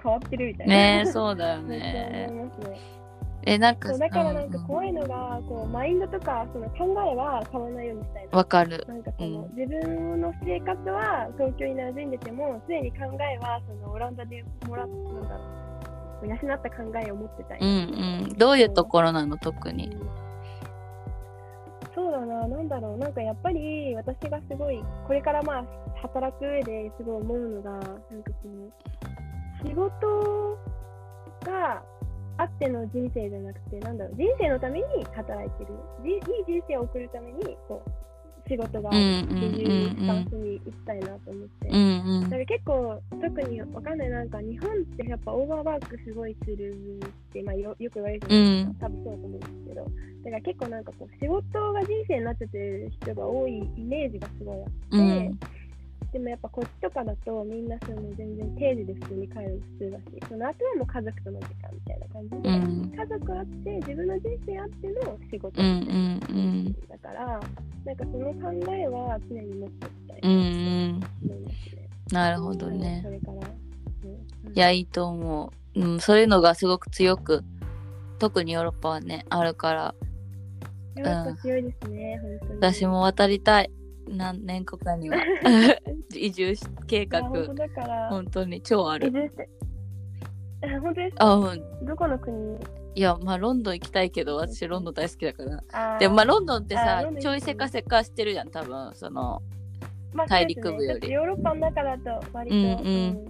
[0.03, 0.75] 変わってるみたいな。
[0.75, 2.27] ねえそうだよね。
[2.31, 3.02] 思いますね。
[3.45, 8.39] えなんかそうだからなんかうん怖いのが、こうマインドとかその考えは変わらないようにしたいな。
[8.39, 8.85] わかる。
[8.87, 9.57] なんかその、うん。
[9.57, 15.41] 自分の生活は東京に馴染んでても、常に考えはそのオランダでもらっなんだろ
[16.23, 17.59] う、養った考えを持ってたい。
[17.61, 18.39] うんうん。
[18.39, 19.37] どういうところなの？
[19.39, 19.97] 特に。
[21.95, 25.65] そうだな、なんだろう、なんかやっぱり私がすごい、これからまあ
[26.01, 30.59] 働く上ですごい思うのが、なんかこの仕事
[31.45, 31.83] が
[32.43, 36.21] あっての人生じゃなくて、なんだろう、人生のために働いてる、じいい
[36.59, 37.91] 人生を送るためにこう
[38.49, 41.69] 仕事があるっていうスタンスに行きたいなと思って。
[41.69, 49.85] だから結構特にわかんないなんか日本ってやっぱオーバーワークすごいするって、まあ、よよく言われるじゃないですか、多分そうだと思うんですけど。
[50.25, 55.41] だから結構なんかこう仕事が人生になっちゃってる人が多いイメージがすごいあって、うん
[56.13, 62.93] でもやっぱこっちとかだとみんなその全然定時で普通に帰るの普通だしその後はもう家族との時間みたいな感じで、うん。
[62.97, 66.73] 家族あって自分の人生あっての仕事うんうんうん。
[66.89, 67.41] だから
[67.85, 71.01] なんかその考えは常に持っておきたいうんうん。
[72.13, 73.01] なるほどね。
[73.05, 73.49] それから、
[74.05, 74.53] うん。
[74.53, 77.45] いやいいと思う、うん、そういうのがすごく強く
[78.19, 79.95] 特にヨーロッパはねあるから。
[80.97, 82.55] ヨーロッパ強いですね、本当に。
[82.55, 83.71] 私も渡りたい
[84.09, 85.17] 何年後かには。
[86.15, 87.23] 移住し計画。
[87.23, 89.11] 本当だから、本当に超ある。
[89.11, 91.25] 本当ですか？
[91.27, 91.87] あうん。
[91.87, 92.57] どこの国？
[92.95, 95.99] いやまあロンドン行きたいけど私ロンドン大好きだから。
[95.99, 98.91] でもまあロンドンってさちょいせかせかしてるじゃん多分。
[98.95, 99.43] その
[100.13, 101.09] まあ大陸部より。
[101.09, 101.15] ね。
[101.15, 102.63] ヨーロッパの中だと割と、うん。
[102.65, 103.27] うん。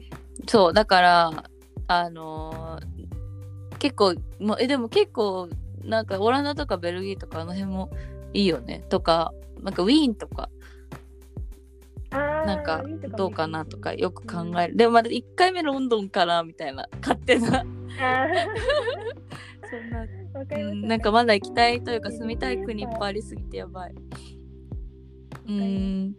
[0.48, 1.44] そうだから
[1.86, 3.02] あのー
[3.78, 5.48] 結構もうえでも結構
[5.84, 7.90] なんかオランダとかベルギーとかあの辺も
[8.32, 8.84] いいよね。
[8.88, 10.48] とかなんかウィーンとか
[12.12, 12.84] なんか
[13.16, 17.60] どうかなとかよく考える、でもまだ1回目ロンドンかなみたいな勝手な。
[17.60, 17.64] あ
[19.70, 20.06] そんな、
[20.50, 23.94] うん、なんかまだ行きたいというか住みたい国いっぱいありすぎてやばい。
[25.48, 26.14] うん。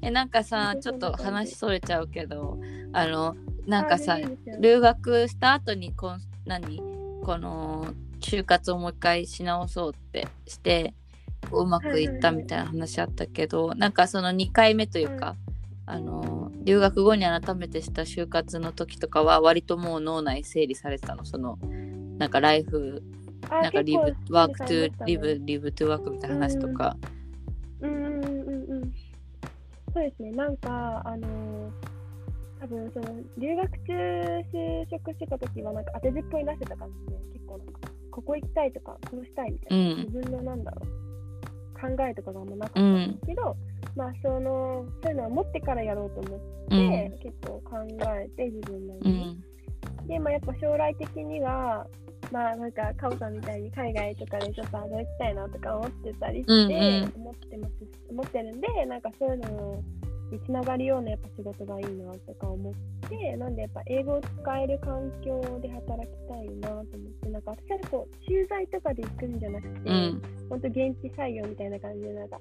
[0.00, 2.58] えなんかさちょっと話それちゃうけど
[2.92, 4.18] あのなんかさ
[4.60, 6.80] 留学した後にこん何？
[7.22, 7.86] この
[8.20, 10.94] 就活をもう一回し直そうってして
[11.50, 15.36] うまくいったみたいな話あったけど、なんかその2回目というか、
[15.84, 21.24] あの留学後に改めてした就活の時とかは割ともう脳内整理されてたの？
[21.24, 21.58] その
[22.18, 23.02] なんかライフ
[23.50, 26.96] なんか live work to live live to work みたいな話とか、
[27.80, 28.92] うんうんうんうんうん。
[29.92, 31.92] そうですね、なんか、あのー
[32.60, 33.92] 多分その留学中
[34.54, 37.72] 就職してた時はなんか当てずっぽい出してた感じで、結構なんか、
[38.12, 39.98] ここ行きたいとか、こうしたいみたいな、うん。
[39.98, 41.11] 自分のなんだろう、
[41.82, 43.56] 考えとかがあんまなかったうんんですけど、
[43.96, 47.18] まあその、そういうのを持ってからやろうと思って、うん。
[47.18, 47.76] 結構考
[48.22, 49.42] えて自分なりうに。
[50.04, 50.06] ん。
[50.06, 51.86] で、まあやっぱ将来的には、
[52.30, 57.12] まあなんか、カオさんみたいに海外とかでちょっと働きたいなとか思ってたりして、うんうん。
[57.16, 57.72] 思ってます
[58.10, 59.82] 思ってるんで、なんかそういうの
[60.32, 66.86] につながるようなやっぱ仕事がいいなとか思って、なんでやっぱ英語を使える環境で働きたいなと思っ
[67.22, 72.38] て、なんか私はこう、駐在とかで行くんじゃなくて、うん本当現地採用みたいな感じで、なんか、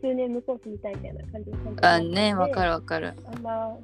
[0.00, 2.66] 数年向こう住みたいみたいな感じであねわかる。
[2.66, 3.76] るわかるあまあ、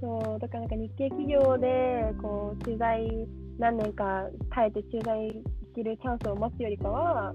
[0.00, 5.42] そう、だからなんか日系企業で、こう、駐在何年か耐えて駐在行
[5.74, 7.34] けるチャンスを待つよりかは、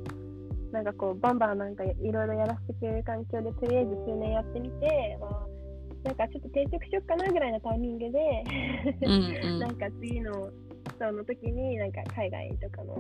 [0.72, 5.55] なんかこう、バンバンなんかいろいろやらせてくれる環境で、とりあえず数年やってみて、まあ、
[6.06, 8.44] なんかちょっと転職しよっかなぐらいのタイミングで、
[9.02, 10.50] うんうんなんか次の
[10.98, 12.94] その時になんか海外とかの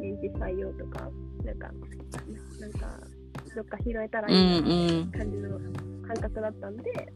[0.00, 1.10] 現地採用とか
[1.44, 1.68] なんか
[2.60, 3.00] なんか
[3.54, 7.12] どっか拾えたらうんいい感じの感感覚だったんで、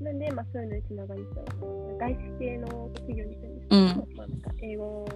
[0.00, 1.98] なんで、まあ、そういうのにつながりそう。
[1.98, 5.08] 外資系の企業にするんですけど、うんまあ、なんか英語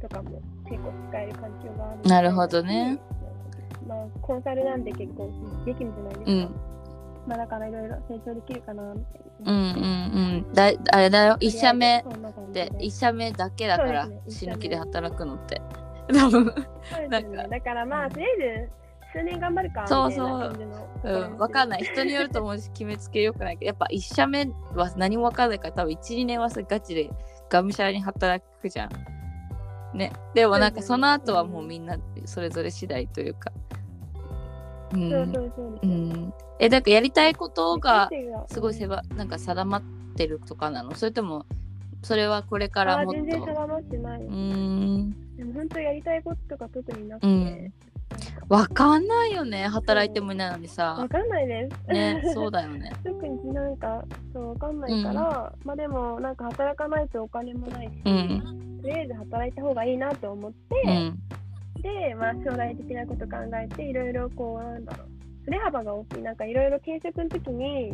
[0.00, 3.00] とかも結構使える環境があるなるほどね。
[3.86, 5.30] まあ、コンサルなんで結構
[5.64, 6.30] できるじゃないですか。
[6.32, 6.34] う
[6.66, 6.69] ん
[7.26, 10.10] まあ、だからいろいろ成長できるかな、みたいうんうんな。
[10.12, 10.18] う
[10.50, 10.52] ん。
[10.52, 11.36] だあれだよ。
[11.40, 12.04] 1社目。
[12.52, 12.70] で。
[12.78, 14.20] 1社目だけだからね。
[14.28, 15.60] 死ぬ気で働くのって。
[16.12, 16.54] 多分。
[17.08, 17.28] なんか。
[17.28, 17.48] よね。
[17.48, 18.80] だからまあ、とりあえず
[19.12, 20.52] 数年頑張るかそうそう。
[21.02, 21.70] うん、わかんい。
[21.70, 21.82] ない。
[21.82, 23.58] 人によると思うし決めつけよくない。
[23.58, 27.10] けどやっぱ1社目は何もわかんないから多分12年はさガチで
[27.48, 28.90] がむしゃらに働くじゃん。
[29.96, 33.50] ね、でもなんかその後はもうみんなそれぞれ次第というか。
[34.92, 35.92] う、そうんそうそうですよ。
[35.92, 38.10] うん、えなんかやりたいことが
[38.48, 39.82] すごい狭なんか定まっ
[40.16, 40.94] てるとかなの？
[40.94, 41.46] それとも
[42.02, 43.20] それはこれからもっと？
[43.20, 44.22] あ全然定まってない。
[44.22, 45.36] うーん。
[45.36, 47.72] でも本当やりたいこととか特になくて、うん。
[48.48, 51.92] わかんないよね働いてもいないのにわさかんないです。
[51.92, 52.92] ね そうだよね。
[53.04, 58.78] 特になんかそうわかんないから、まあでもなんか働かないとお金もないし、うん。
[58.82, 60.90] とりあえず働いた方がいいなと思って、うん。
[60.90, 61.22] で、
[62.18, 65.08] まあ、将来的なこと考えていろいろこうなんだろう
[65.44, 66.22] 振れ幅が大きい。
[66.22, 67.92] なんかいろいろ転職の時に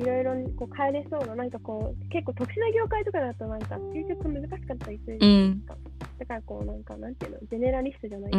[0.00, 5.76] いろいろこう変えれそうななんかこう結構特殊な業界とかだとなんか転職難しかったりするじゃないですか、
[6.18, 8.36] だからこうなんかなんていうのジェネラリストじゃないけ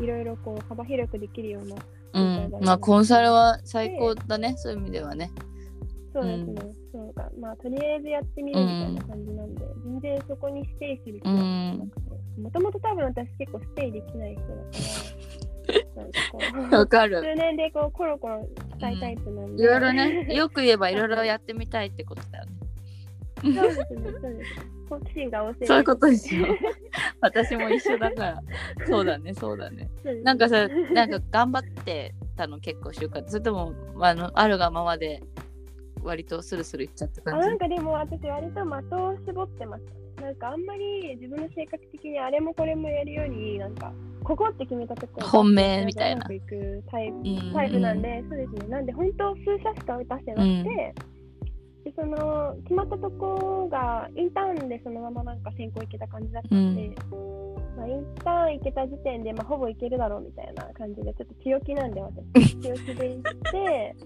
[0.00, 1.76] ど、いろいろこう幅広くできるような
[2.14, 4.54] うん、まあコンサルは最高だね。
[4.56, 5.30] そういう意味ではね
[6.16, 12.40] そうですね、そうかまあとりあえずやってみるみたいな感じなんで、全然そこにステイする気はなくて。
[12.40, 14.56] もともと多分私結構ステイできない人だか
[15.96, 16.38] らなんかこ
[16.72, 17.22] う わかる。
[17.22, 22.52] 数年でこうコロコロしたいタイプなんで、いろいろね よく言えばいろいろやってみたいってことだよね。
[23.42, 26.46] そうですねそうです好奇心が旺盛そういうことですよ。
[27.20, 28.42] 私も一緒だから。
[28.86, 29.90] そうだねそうだね。
[30.22, 35.22] なんかさなんか頑張ってたの結構就活それともあのあるがままで
[36.06, 37.48] 割とスルスルいっちゃったあ感じ。
[37.48, 39.90] なんかでも私割と的を絞ってました。
[39.92, 43.92] ねなんかあんまり自分の性格的にあれもこれもやるようになんか
[44.24, 46.24] ここって決めたところ本命みたいな。
[46.24, 48.68] くいくタイプうんタイプなんで、そうですね。
[48.68, 50.64] なんで本当数社しか出してなくて、うん。
[50.64, 56.90] でその決まったとこがインターンでそのままなんか選考行けた感じだったんで、
[57.76, 62.56] まあ、インターン行けた時点でまあほぼ行けるだろうみたいな感じでちょっと強気なんで私。
[62.56, 63.96] 強気で行って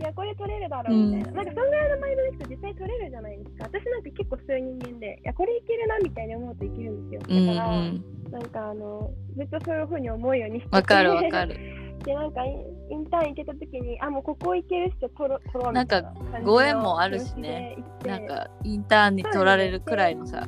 [0.00, 3.64] いやこれ取れるだろうみたいな、なんかそんぐらいのマインドの人実際取れるじゃないですか。
[3.64, 7.36] 私なんか結構そういう人間でいやこれいけるなみたいに思うといけるんですよ。
[7.36, 8.04] うんだから、うん。
[8.30, 10.76] なんかあのずっとそういうふうに思うようにしてて。
[10.76, 11.56] わかるわかる。
[12.00, 17.76] でなんかインインターン行けた時にあもうここ行ける人取ろ取ろうみたいな感じのご縁もあるしね。
[18.06, 20.46] なんかインターンに取られるくらいのさ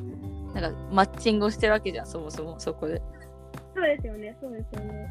[0.55, 2.99] なんかマッチングをしてるわけじゃんそもそもそこで。
[3.75, 5.07] そうですよねそうですよね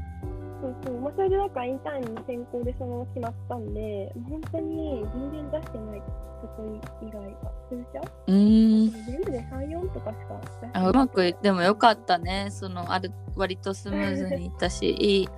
[0.62, 1.00] そうそう。
[1.00, 6.02] まあそれでなんかインターンに専攻でその決まったんで本当に全然出してない
[6.40, 8.90] そこ以外は数社うーん。
[8.90, 10.70] 全部で34とかしか出してない。
[10.74, 12.48] あうまくいってもよかったね。
[12.50, 15.28] そのある割とスムーズにいったし いい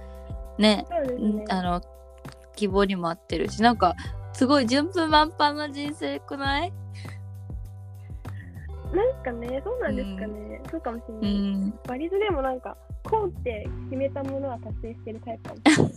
[0.59, 0.85] ね。
[1.19, 1.45] ね。
[1.45, 1.81] んあの
[2.55, 3.63] 希望にも合ってるし。
[3.63, 3.95] なんか
[4.33, 6.73] すごい順風満帆な人生くない？
[8.93, 11.75] なんかねそうなんですかね、そうかもしれうない、ん。
[11.89, 12.77] 割とでもなんか
[13.09, 15.61] こうって決めたものは達成してるタイプかも。
[15.61, 15.93] しれない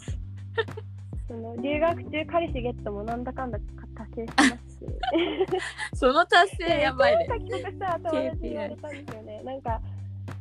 [1.27, 3.59] その留学中彼氏ゲットもなんだかんだ
[3.97, 4.77] 達成してます。
[4.77, 4.79] し
[5.99, 7.27] その達成やばいね。
[7.27, 9.41] なんか帰国したら友達に言われたんですよね。
[9.43, 9.81] なんか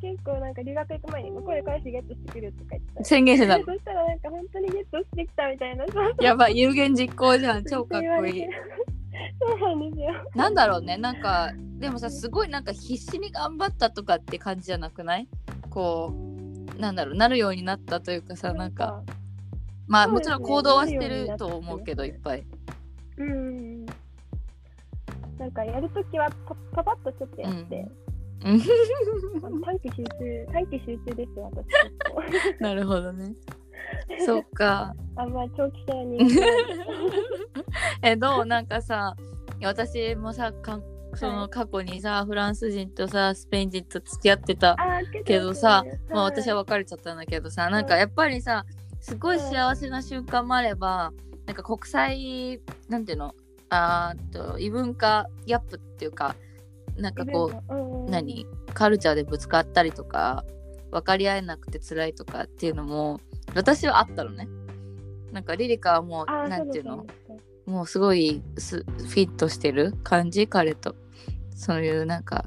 [0.01, 3.03] 結構なんか留学行く前に向こうで彼氏ゲットしてくるとか言ってた。
[3.03, 3.65] 宣言してたの。
[3.65, 5.85] そしたらなんか本当にゲットしてきたみたいな。
[6.21, 7.63] やばい有言実行じゃん。
[7.65, 8.45] 超かっこいい。
[9.39, 10.13] そうなんですよ。
[10.35, 10.97] なんだろうね。
[10.97, 15.27] なんかでもさすごいなんか必死に頑張ったとかって感じじゃなくない？
[15.69, 16.37] こう
[16.77, 19.03] なんだろうなるようになったというかさなんか
[19.87, 22.45] まあもちろん行動はしてると思うけどいっぱい。
[23.17, 23.85] うん
[25.37, 27.87] なんかやるときはパパパッとちょっとやって、
[28.43, 28.59] うん。
[29.61, 31.65] 短期集中短期集中です私。
[32.31, 33.33] 結 構なるほどね。
[34.25, 34.95] そっか。
[35.15, 36.19] あんまり長期戦に。
[38.01, 38.45] えどう？
[38.45, 39.15] なんかさ
[39.63, 40.79] 私もさか
[41.15, 44.75] その過去にさ、フランス人とさスペイン人と付き合ってた
[45.25, 48.65] けどさ、まあ私は別れちゃったんだけどさ、なんかやっぱりさ
[48.99, 51.11] すごい幸せな瞬間もあれば、
[51.45, 53.33] なんか国際なんていうの？
[53.69, 56.35] あと異文化ギャップっていうか
[56.97, 58.45] なんかこう、何？
[58.73, 60.45] カルチャーでぶつかったりとか
[60.91, 63.19] 分かり合えなくて辛いとかっていうのも
[63.55, 64.47] 私はあったのね。
[65.31, 67.05] なんかリリカはもうなんていうの？
[67.67, 70.47] もうすごいすフィットしてる感じ？
[70.47, 70.95] 彼と。
[71.55, 72.45] そういうなんか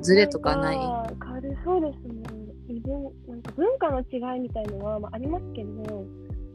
[0.00, 0.76] ズレとかない？
[0.76, 2.22] んか軽そうですね。
[3.28, 6.04] なんか文化の違いみたいのは、まあ、ありますけど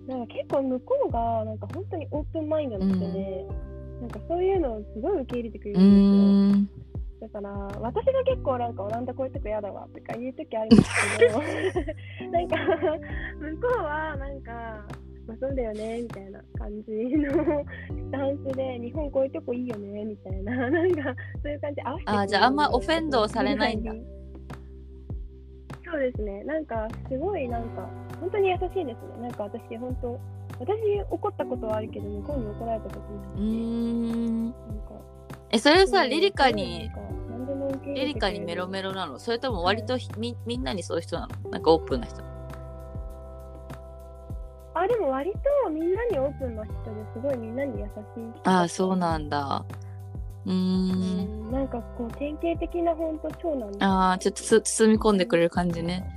[0.08, 3.46] なんか結構向こうがなんか本当にオープンマインドな人で、
[4.02, 6.72] なんかそういうのをすごい受け入れてくれうるんんで
[7.22, 7.30] すよ。
[7.30, 11.40] だから私が結構なんかオランダこういうとこ嫌だわとか言う時あるんですけど
[12.32, 12.56] なんか
[13.40, 14.86] 向こうはなんか、
[15.30, 20.56] まあ、そうだよねみたいな感じのスタンスで日本こういうとこいいよねみたいな。
[20.72, 21.04] なんか
[21.44, 23.94] そういう感じで合わせてあじゃああんまオフェンドされないんだ。
[25.92, 26.44] そうですね。
[26.44, 27.88] なんかすごいなんか
[28.20, 28.94] 本当に優しいですね。
[29.22, 30.20] なんか私本当
[30.60, 34.46] 私怒ったことはあるけど向こうに怒られたことなういん。
[34.46, 34.58] なんか
[35.52, 36.90] えそれさうんリリカに
[37.96, 39.20] リリカにメロメロなの？
[39.20, 41.50] それとも割とひみみんなにそういう人なの？
[41.52, 42.22] なんかオープンな人
[44.80, 45.32] あでも割
[45.66, 46.80] とみんなにオープンな人で
[47.14, 49.66] すごいみんなに優しい人ああそうなんだ。
[50.46, 50.90] うん。
[50.92, 56.10] んなんかこう典型的な本当長男でああちょっとつ包み込んでくれる感じね。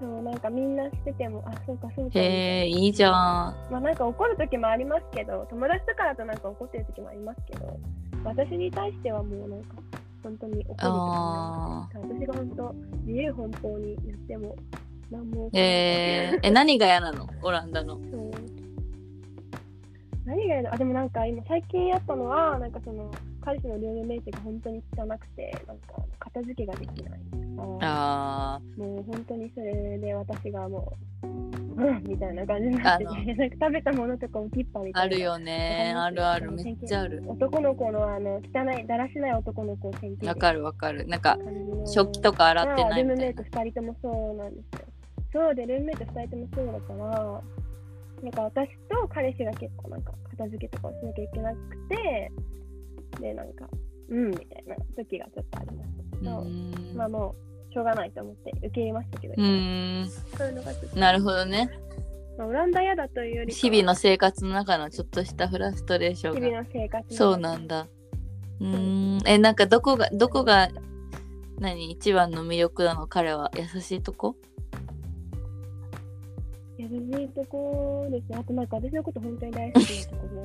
[0.00, 3.12] そうなんかみんなしててもあそうかそうかへえいいじゃん。
[3.12, 7.80] まあなんか怒る時もありますけど友達とかだとなんか怒ってる時もありますけど
[8.24, 9.74] 私に対してはもうなんか
[10.22, 12.72] 本当に怒る時もあ私が本当
[13.06, 14.56] 自由奔放にやっても
[15.12, 17.28] 何もえー、え何が嫌なの？
[17.42, 17.94] オランダの。
[17.96, 18.30] そう。
[20.24, 23.10] 何がやるあでもなんか今最近あったのはなんかその
[23.44, 27.20] 彼氏のルームメイトが本当に汚くてなんか片付けができない。
[27.80, 30.92] ああもう本当にそれで私がも
[31.22, 31.26] う
[31.74, 35.94] うんみたいな感じになっててなんか食べたものとか置きっぱみーたいなあるよね。
[35.96, 36.52] あるある。
[36.52, 37.22] めっちゃある。
[37.26, 41.36] 男の子のあの汚いだらしない男の子を選わかるわかるなんか
[41.86, 44.86] 食器とか洗ってないまあルームメイトみたいな2人ともそうなんですよ。
[45.32, 47.42] そうで、ルームメイト2人ともそうだから、
[48.22, 51.58] なんか私と彼氏が結構なんか片付けとかをしなきゃいけなく
[51.88, 52.32] て、
[53.20, 53.68] で、なんか、
[54.08, 56.16] うんみたいな時がちょっとありました。
[56.16, 56.24] けう。
[56.24, 56.44] ど、
[56.96, 57.34] まあも
[57.70, 61.70] うしょうがないと思って受け入れましたけど、うーんそういうのがちょっと、なるほどね。
[62.36, 66.40] まあオランダ嫌だというより日々の生活の中のちょっとしたフラストレーションが。
[66.40, 67.88] 日々の生活そうなんだ。
[68.60, 69.18] うーん。
[69.26, 70.68] えなんかどこがどこが
[71.58, 71.90] 何？
[71.90, 73.06] 一番の魅力なの？
[73.06, 73.50] 彼は？
[73.56, 74.36] 優しいとこ？
[76.82, 78.38] 優しいとこですね。
[78.40, 80.42] あとなんか私のこと本当に大好きなところ。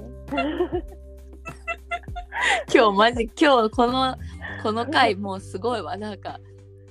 [2.74, 4.16] 今日マジ今日この
[4.62, 6.40] この回もうすごいわなんか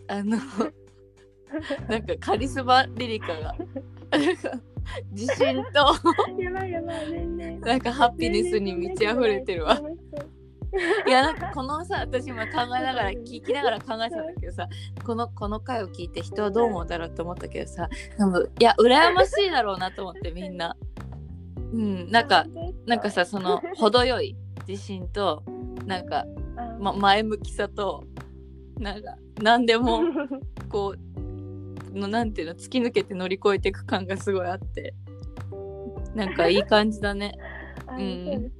[0.09, 0.39] あの
[1.89, 4.61] なんかカリスマリリカがなんか
[5.13, 5.79] 自信と
[6.43, 7.61] やばいやばい、全然。
[7.61, 9.81] なんかハピネスに満ち溢れてるわ
[11.07, 14.69] いやなんかこのさ私今考えながら聞きながら考えてたんだけどさ
[15.05, 20.77] このこの回を聞いて人はどう思うんだろうと思ったけどさでもいや羨ましいだろうなと思ってみんな。
[21.73, 22.47] うんなんか
[22.87, 23.11] なんか。
[23.11, 24.37] さその 程よい
[24.69, 25.43] 自信と
[25.85, 28.05] なんか、あま、前向きさと
[28.79, 30.01] なんか何でも
[30.69, 34.95] こうのなんていうの突き抜けて乗り越えていく感がすごいあって。
[36.17, 37.35] なんかいい感じだね。
[37.93, 38.51] うん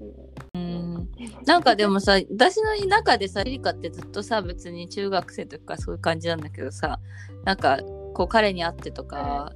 [1.47, 7.01] なんかでもさ私の中でさリリカってずっとさ別に中学生とかそういう感じなんだけどさ
[7.45, 7.79] なんか
[8.15, 9.53] こう彼に会ってとか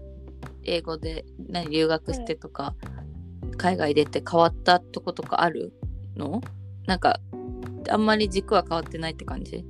[0.65, 2.75] 英語で何留学してとか
[3.57, 5.73] 海外出て変わったとことかある
[6.17, 6.41] の？
[6.87, 7.21] なんか
[7.89, 9.57] あんまり軸は変わってないって感じ？
[9.57, 9.65] い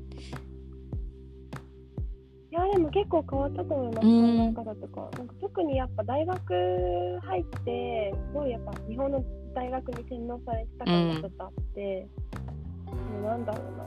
[2.52, 4.54] やでも結構変わったと思います、うん。
[4.54, 5.08] 考え方とか。
[5.16, 9.24] なんか特にやっぱ大学入って、すごいやっぱ日本の
[9.54, 12.08] 大学に洗脳されてた感がちょっとあって、
[12.86, 13.84] もうなんだろうな。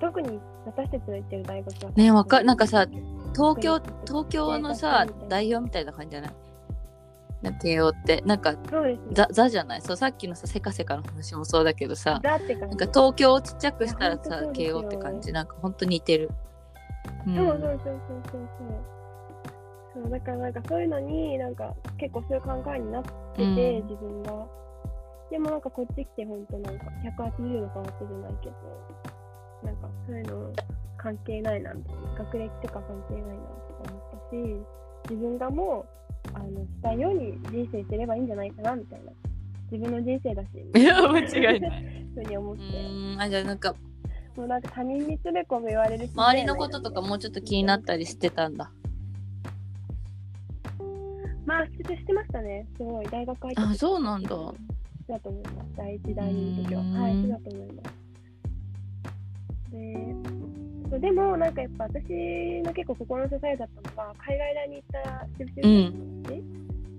[0.00, 1.92] 特に私たちの行ってる大学は。
[1.92, 2.86] ねわかなんかさ
[3.34, 6.32] 東京東京のさ代表みたいな感じじゃない？
[7.42, 9.06] なんか慶応ってなんかそうですね。
[9.12, 9.82] ザザじゃない？
[9.82, 12.20] そうさっきのさせかせかの話もそうだけどさ。
[12.22, 12.46] なんか
[12.86, 15.32] 東京をちっちゃくしたらさ慶応って感じ？
[15.32, 16.30] なんかほんと似てる。
[17.26, 18.00] うんそうそうそうそう
[18.32, 18.48] そう
[19.92, 20.02] そう。
[20.04, 24.46] そうだからなんかそういうのになんか結構そういう考えになってて、うん自分が。
[25.32, 28.54] でもなんかこっち来て本当なんか180度変わってじゃないけど、
[29.64, 30.52] なんかそういうの
[30.98, 34.64] 関係ないなみたいな、学歴とか関係ないなとか思っ
[35.00, 35.86] たし、自分がも
[36.26, 39.12] うあのしたいように人生すればいいんじゃないかなみたいな。
[39.70, 42.06] 自分の人生だし、 いや間違いない。
[42.14, 42.64] ふうに思っうて、
[43.18, 43.74] あじゃあなんか
[44.36, 48.70] もうなんか他人につべこべ言われるし周りのこととかもうちょっと気になったりしてたんだ。
[51.46, 52.66] まあ、してしてましたね。
[52.76, 54.36] すごい、大学入ってあそうなんだ。
[55.12, 55.68] だと思います。
[55.76, 56.82] 第一、第二の時は。
[56.82, 58.02] はい、そうだと思います。
[59.70, 60.14] で、
[60.90, 66.42] そうでも、なんかやっぱ私の結構心の支えだったのが、海外大に行ったしぶしぶの友達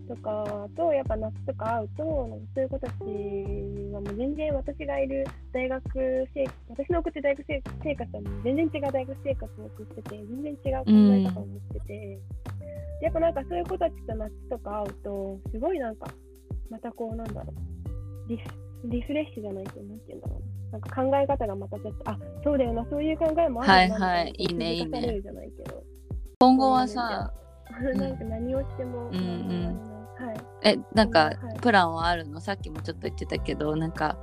[0.07, 2.91] とかと、やっぱ夏とか会うと、そういう子たち
[3.93, 5.81] はもう全然私がいる大学
[6.33, 12.19] 生、私の送ってる大学生生活はもう全然違う大学生活を送ってて、全然違う考え方を持ってて、
[13.01, 16.07] やっぱなんかそういう子たちと夏とか会うと、すごいなんか、
[16.69, 17.72] またこうなんだろう、
[18.27, 18.43] リフ
[18.85, 20.39] リフレッシュじゃないけど、なんて言うんだろう
[20.71, 20.71] な。
[20.73, 25.01] なんか考え方がまたちょっと、あそうだよな、そういう考えもあるはいはいいいねいいね。
[25.01, 25.83] ないけど。
[26.39, 27.31] 今後はさ、
[27.71, 29.79] んなんか何をしても、うんうん。
[30.25, 30.41] はい。
[30.63, 31.37] えなんかはい。
[31.61, 32.41] プランはあるの？
[32.41, 34.17] さっきもちょっと言ってたけどなんか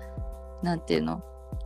[0.62, 1.22] なんていうの？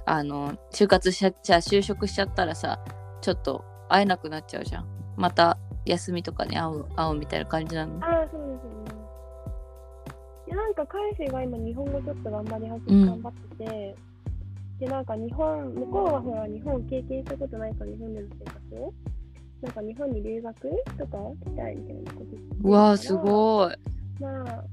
[0.06, 2.78] あの就活しちゃ就職しちゃったらさ
[3.20, 4.86] ちょっと会えなくなっちゃうじゃん。
[5.16, 7.98] また休みとかに会う会うみたいな感じなの？
[8.04, 8.83] ああ、そうですよね。
[10.46, 13.06] いや、なんか彼氏が今日本語ちょっと頑張りはじ、うん。
[13.06, 13.96] 頑張ってて、
[14.80, 18.82] で、なんか日本、向こうはほら、日本経験したことないから日本での生活。
[18.82, 18.92] を、
[19.62, 20.54] なんか日本に留学
[20.98, 22.26] とかしたいみたいなこ
[22.62, 23.74] とうわーすごい。
[24.20, 24.28] ま
[24.58, 24.64] あ、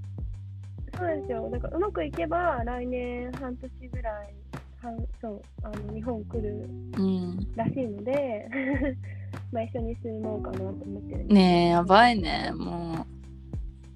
[0.98, 1.50] そうなんですよ。
[1.50, 4.36] なんかうまくいけば来年半年ぐらい、
[4.82, 7.48] 半そうあの日本来るうん。
[7.56, 8.50] らしいので、
[9.52, 13.21] まあ一緒に住もうかなと思ってるねえやばいねもう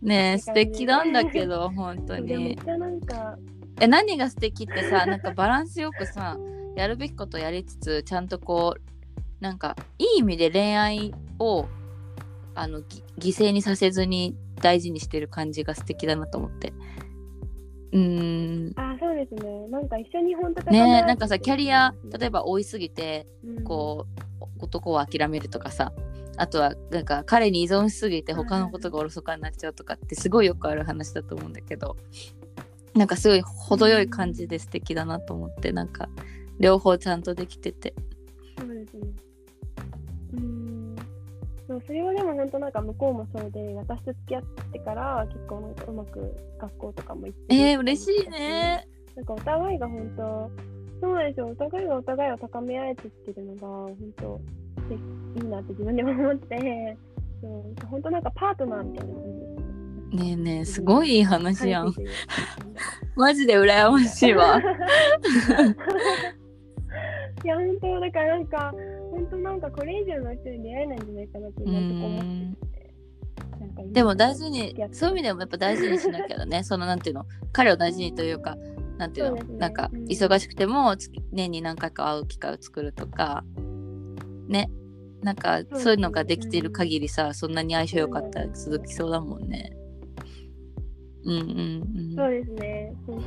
[0.05, 2.57] ねえ素敵なんだけど本当に。
[3.81, 6.37] え何が素敵ってさなんかバランスよくさ
[6.77, 11.67] やるべきことやりつつちゃんとこうなんかいい意味で恋愛を
[12.53, 16.73] あのぎ犠牲にさせずに大事にしてる感じが素敵だなと思って。
[17.91, 18.79] うーん。
[18.79, 19.67] あ、そうですね。
[19.67, 23.63] なんか一緒に本当ねえなんかさキャリア例えば追いすぎてうん。
[23.63, 25.91] こう男を諦めるとかさ
[26.37, 31.95] あとはなんか彼に依存しすぎて他のことがおろそかになっちゃうとかってすごいよくある話だと思うんだけど
[32.93, 36.09] なんかすごい程よい感じで素敵だなと思ってなんか
[36.59, 37.93] 両方ちゃんとできてて
[38.57, 39.07] そうですね。
[40.33, 40.95] うーん。
[41.67, 50.51] それはでも本当なんか向こうもそうで、私と付き合ってから結構なんかうまく学校とかも行ってるえー、嬉しいねなんかお互いが本当、
[51.01, 51.47] そうなんですよ。
[51.47, 54.41] お互いがお互いを高め合えてってるのが本当
[54.89, 56.97] でいいなって自分でも思って、
[57.41, 60.25] そう本当なんかパートナーみたいな感じね。
[60.25, 61.93] ねえねえすごいいい話やん。
[63.15, 64.59] マジで羨ましいわ。
[67.43, 68.73] いや、本当だからなんか、
[69.11, 72.57] 本当なんかこれ以上の人に出会えないんじゃないかなってう今のとこ思って
[73.91, 76.63] でも大事にそういう意味でもやっぱ大事にしなきゃだね。
[76.63, 77.25] そのなんていうの？
[77.51, 78.57] 彼を大事にというか
[78.97, 79.37] なんていうの？
[79.37, 79.57] そうね。
[79.57, 80.05] なんかうん。
[80.05, 83.43] 忙しくても月年に何回か会う機会を作るとか
[84.47, 84.69] ね
[85.21, 89.75] なんかそういうのができている限りさそんなに相性良かったら続きそうだもんね
[91.25, 92.93] うんうんそうですね。
[93.07, 93.23] 本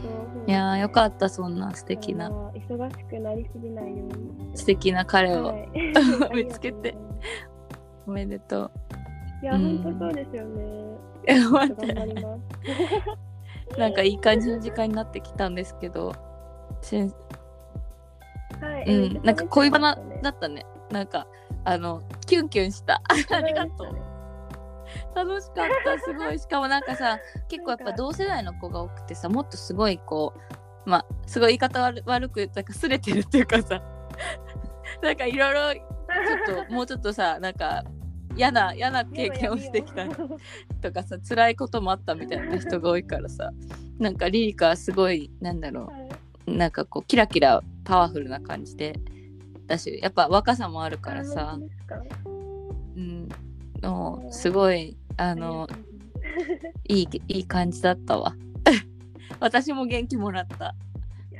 [0.47, 4.57] 当いやーよかったそんな素敵な忙しくなりすぎないように。
[4.57, 5.69] 素敵な彼をはい
[6.45, 6.97] 見つけて。
[8.07, 8.71] おめでとう
[9.43, 10.63] いや、うん本当そうですよね。
[11.27, 11.95] えちょっ待って。
[13.79, 16.15] なんかいい感じの時間になってきたんですけど
[16.81, 17.13] しん
[18.61, 18.95] はい。
[18.95, 20.65] うん、なんか恋バナだだったね。
[20.91, 21.27] なんか、
[21.65, 23.03] あの、キュンキュンした。
[23.09, 23.97] ありがとう。
[25.15, 26.39] 楽しかった、すごい。
[26.39, 27.19] しかもなんかさ、
[27.49, 30.33] 結構やっぱ同世代の子が多くてさ、もっとすごいこ
[30.87, 33.83] う、まあ、すごい言い方悪悪く言ったら、すれてるっていうかさ、
[35.03, 37.85] なんかいろいろ、ちょっと、もうちょっとさ、なんか、
[38.35, 43.51] 嫌な、嫌な経験をしてきたとかさ、 辛いこともあったみたいな人が多いからさ、
[43.99, 46.09] なんかリリカはすごい、なんだろう、はい
[46.57, 48.99] なんかこうキラキラパワフルな感じで
[49.69, 51.59] だしやっぱ若さもあるからさ。
[52.97, 53.29] うん、
[53.83, 55.69] もうすごいあの
[56.89, 58.35] いいいい感じだったわ。
[59.39, 60.75] 私も元気もらった、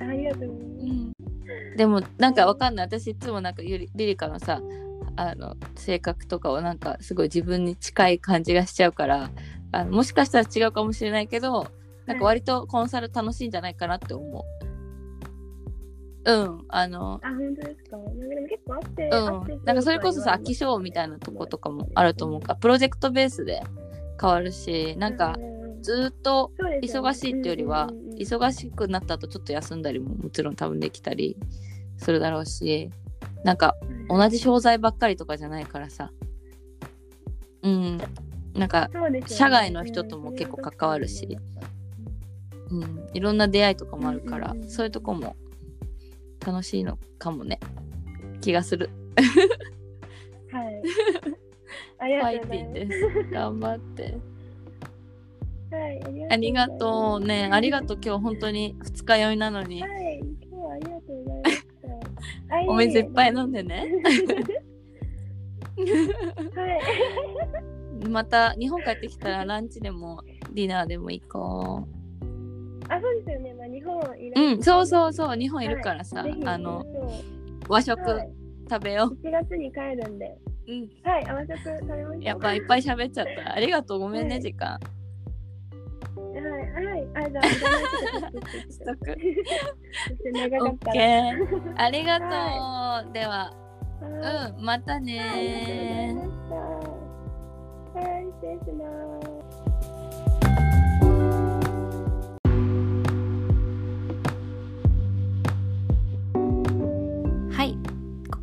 [0.01, 1.13] ありがとうございま
[1.73, 1.77] す。
[1.77, 2.87] でもなんかわかんない。
[2.87, 4.61] 私いつもなんかゆりリリカのさ
[5.17, 9.31] あの性格とかをなんかすごい自分に近い感じがしちゃうから
[9.73, 11.67] あのもしかしたら違うかもしれないけど
[12.07, 14.68] なんか割とコンサル楽しいんじゃないかなって思う。
[16.29, 17.97] うん、あの、あ、本当ですか？
[17.97, 22.41] なんかでも結構あって、うん、なんかそれこそさ、飽き性みたいなとことかもあると思う。
[22.41, 23.63] から、プロジェクトベースで
[24.21, 25.39] 変わるし、なんか
[25.81, 26.53] ずっと
[26.83, 31.39] 忙しいってよりは、忙しくなった後ちょっと休んだりももちろん多分できたり
[31.97, 32.91] するだろうし、
[33.43, 33.75] なんか
[34.11, 36.11] 同じ商材ばっかりとかじゃないからさ、
[37.63, 37.99] うん、
[38.55, 38.91] なんか、
[39.29, 41.39] 社外の人とも結構関わるし、
[42.71, 44.71] うん、いろんな出会いとかもあるから、うんうんうん。
[44.71, 45.37] そういうとこも
[46.45, 47.61] 楽しいのかもね
[48.41, 48.91] 気がする
[50.51, 50.83] はい。
[51.99, 52.75] ファイありがとうございます。
[52.75, 52.89] ティンで
[53.25, 54.19] す頑張って
[55.71, 59.83] はい、ありがとうねありがとうう今日本当に二日酔いなのに。
[59.83, 60.21] はい、
[60.51, 61.63] 今日はありがとうございまし
[62.49, 62.57] た。
[62.57, 63.87] あ お水いっぱい飲んでね。
[64.05, 64.11] は
[68.03, 68.09] い。
[68.09, 70.23] また日本帰ってきたらランチでも
[70.53, 71.87] ディナーでも行こ
[72.89, 73.55] あ、そうですよね。
[73.93, 75.13] ううんそうそうう。
[75.13, 76.85] そう日本いるからさ、ぜひあの
[77.69, 78.01] 和食
[78.71, 80.39] 食べよう、1月に帰るんで。
[80.69, 82.23] うんはい、甘食食べまし。
[82.23, 84.79] やっぱいっぱい喋っちゃった ありがとうごめんね、はい時間は
[86.81, 87.09] い、はい。
[87.15, 87.69] あ、じゃあ、じゃ
[88.27, 88.31] あ
[88.71, 90.93] しとくそして長か
[91.77, 96.15] ありがとう、でははいうんまたね。
[97.95, 98.85] はい、失礼しま
[99.23, 99.38] す。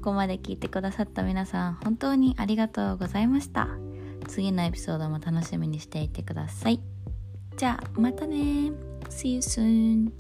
[0.06, 3.68] ここまで聞いてくださった皆さん本当にありがとうございました。
[4.28, 6.80] 次のエピソードも楽しみにしていてください。
[7.58, 8.72] じゃあまたね。
[9.10, 10.12] See you soon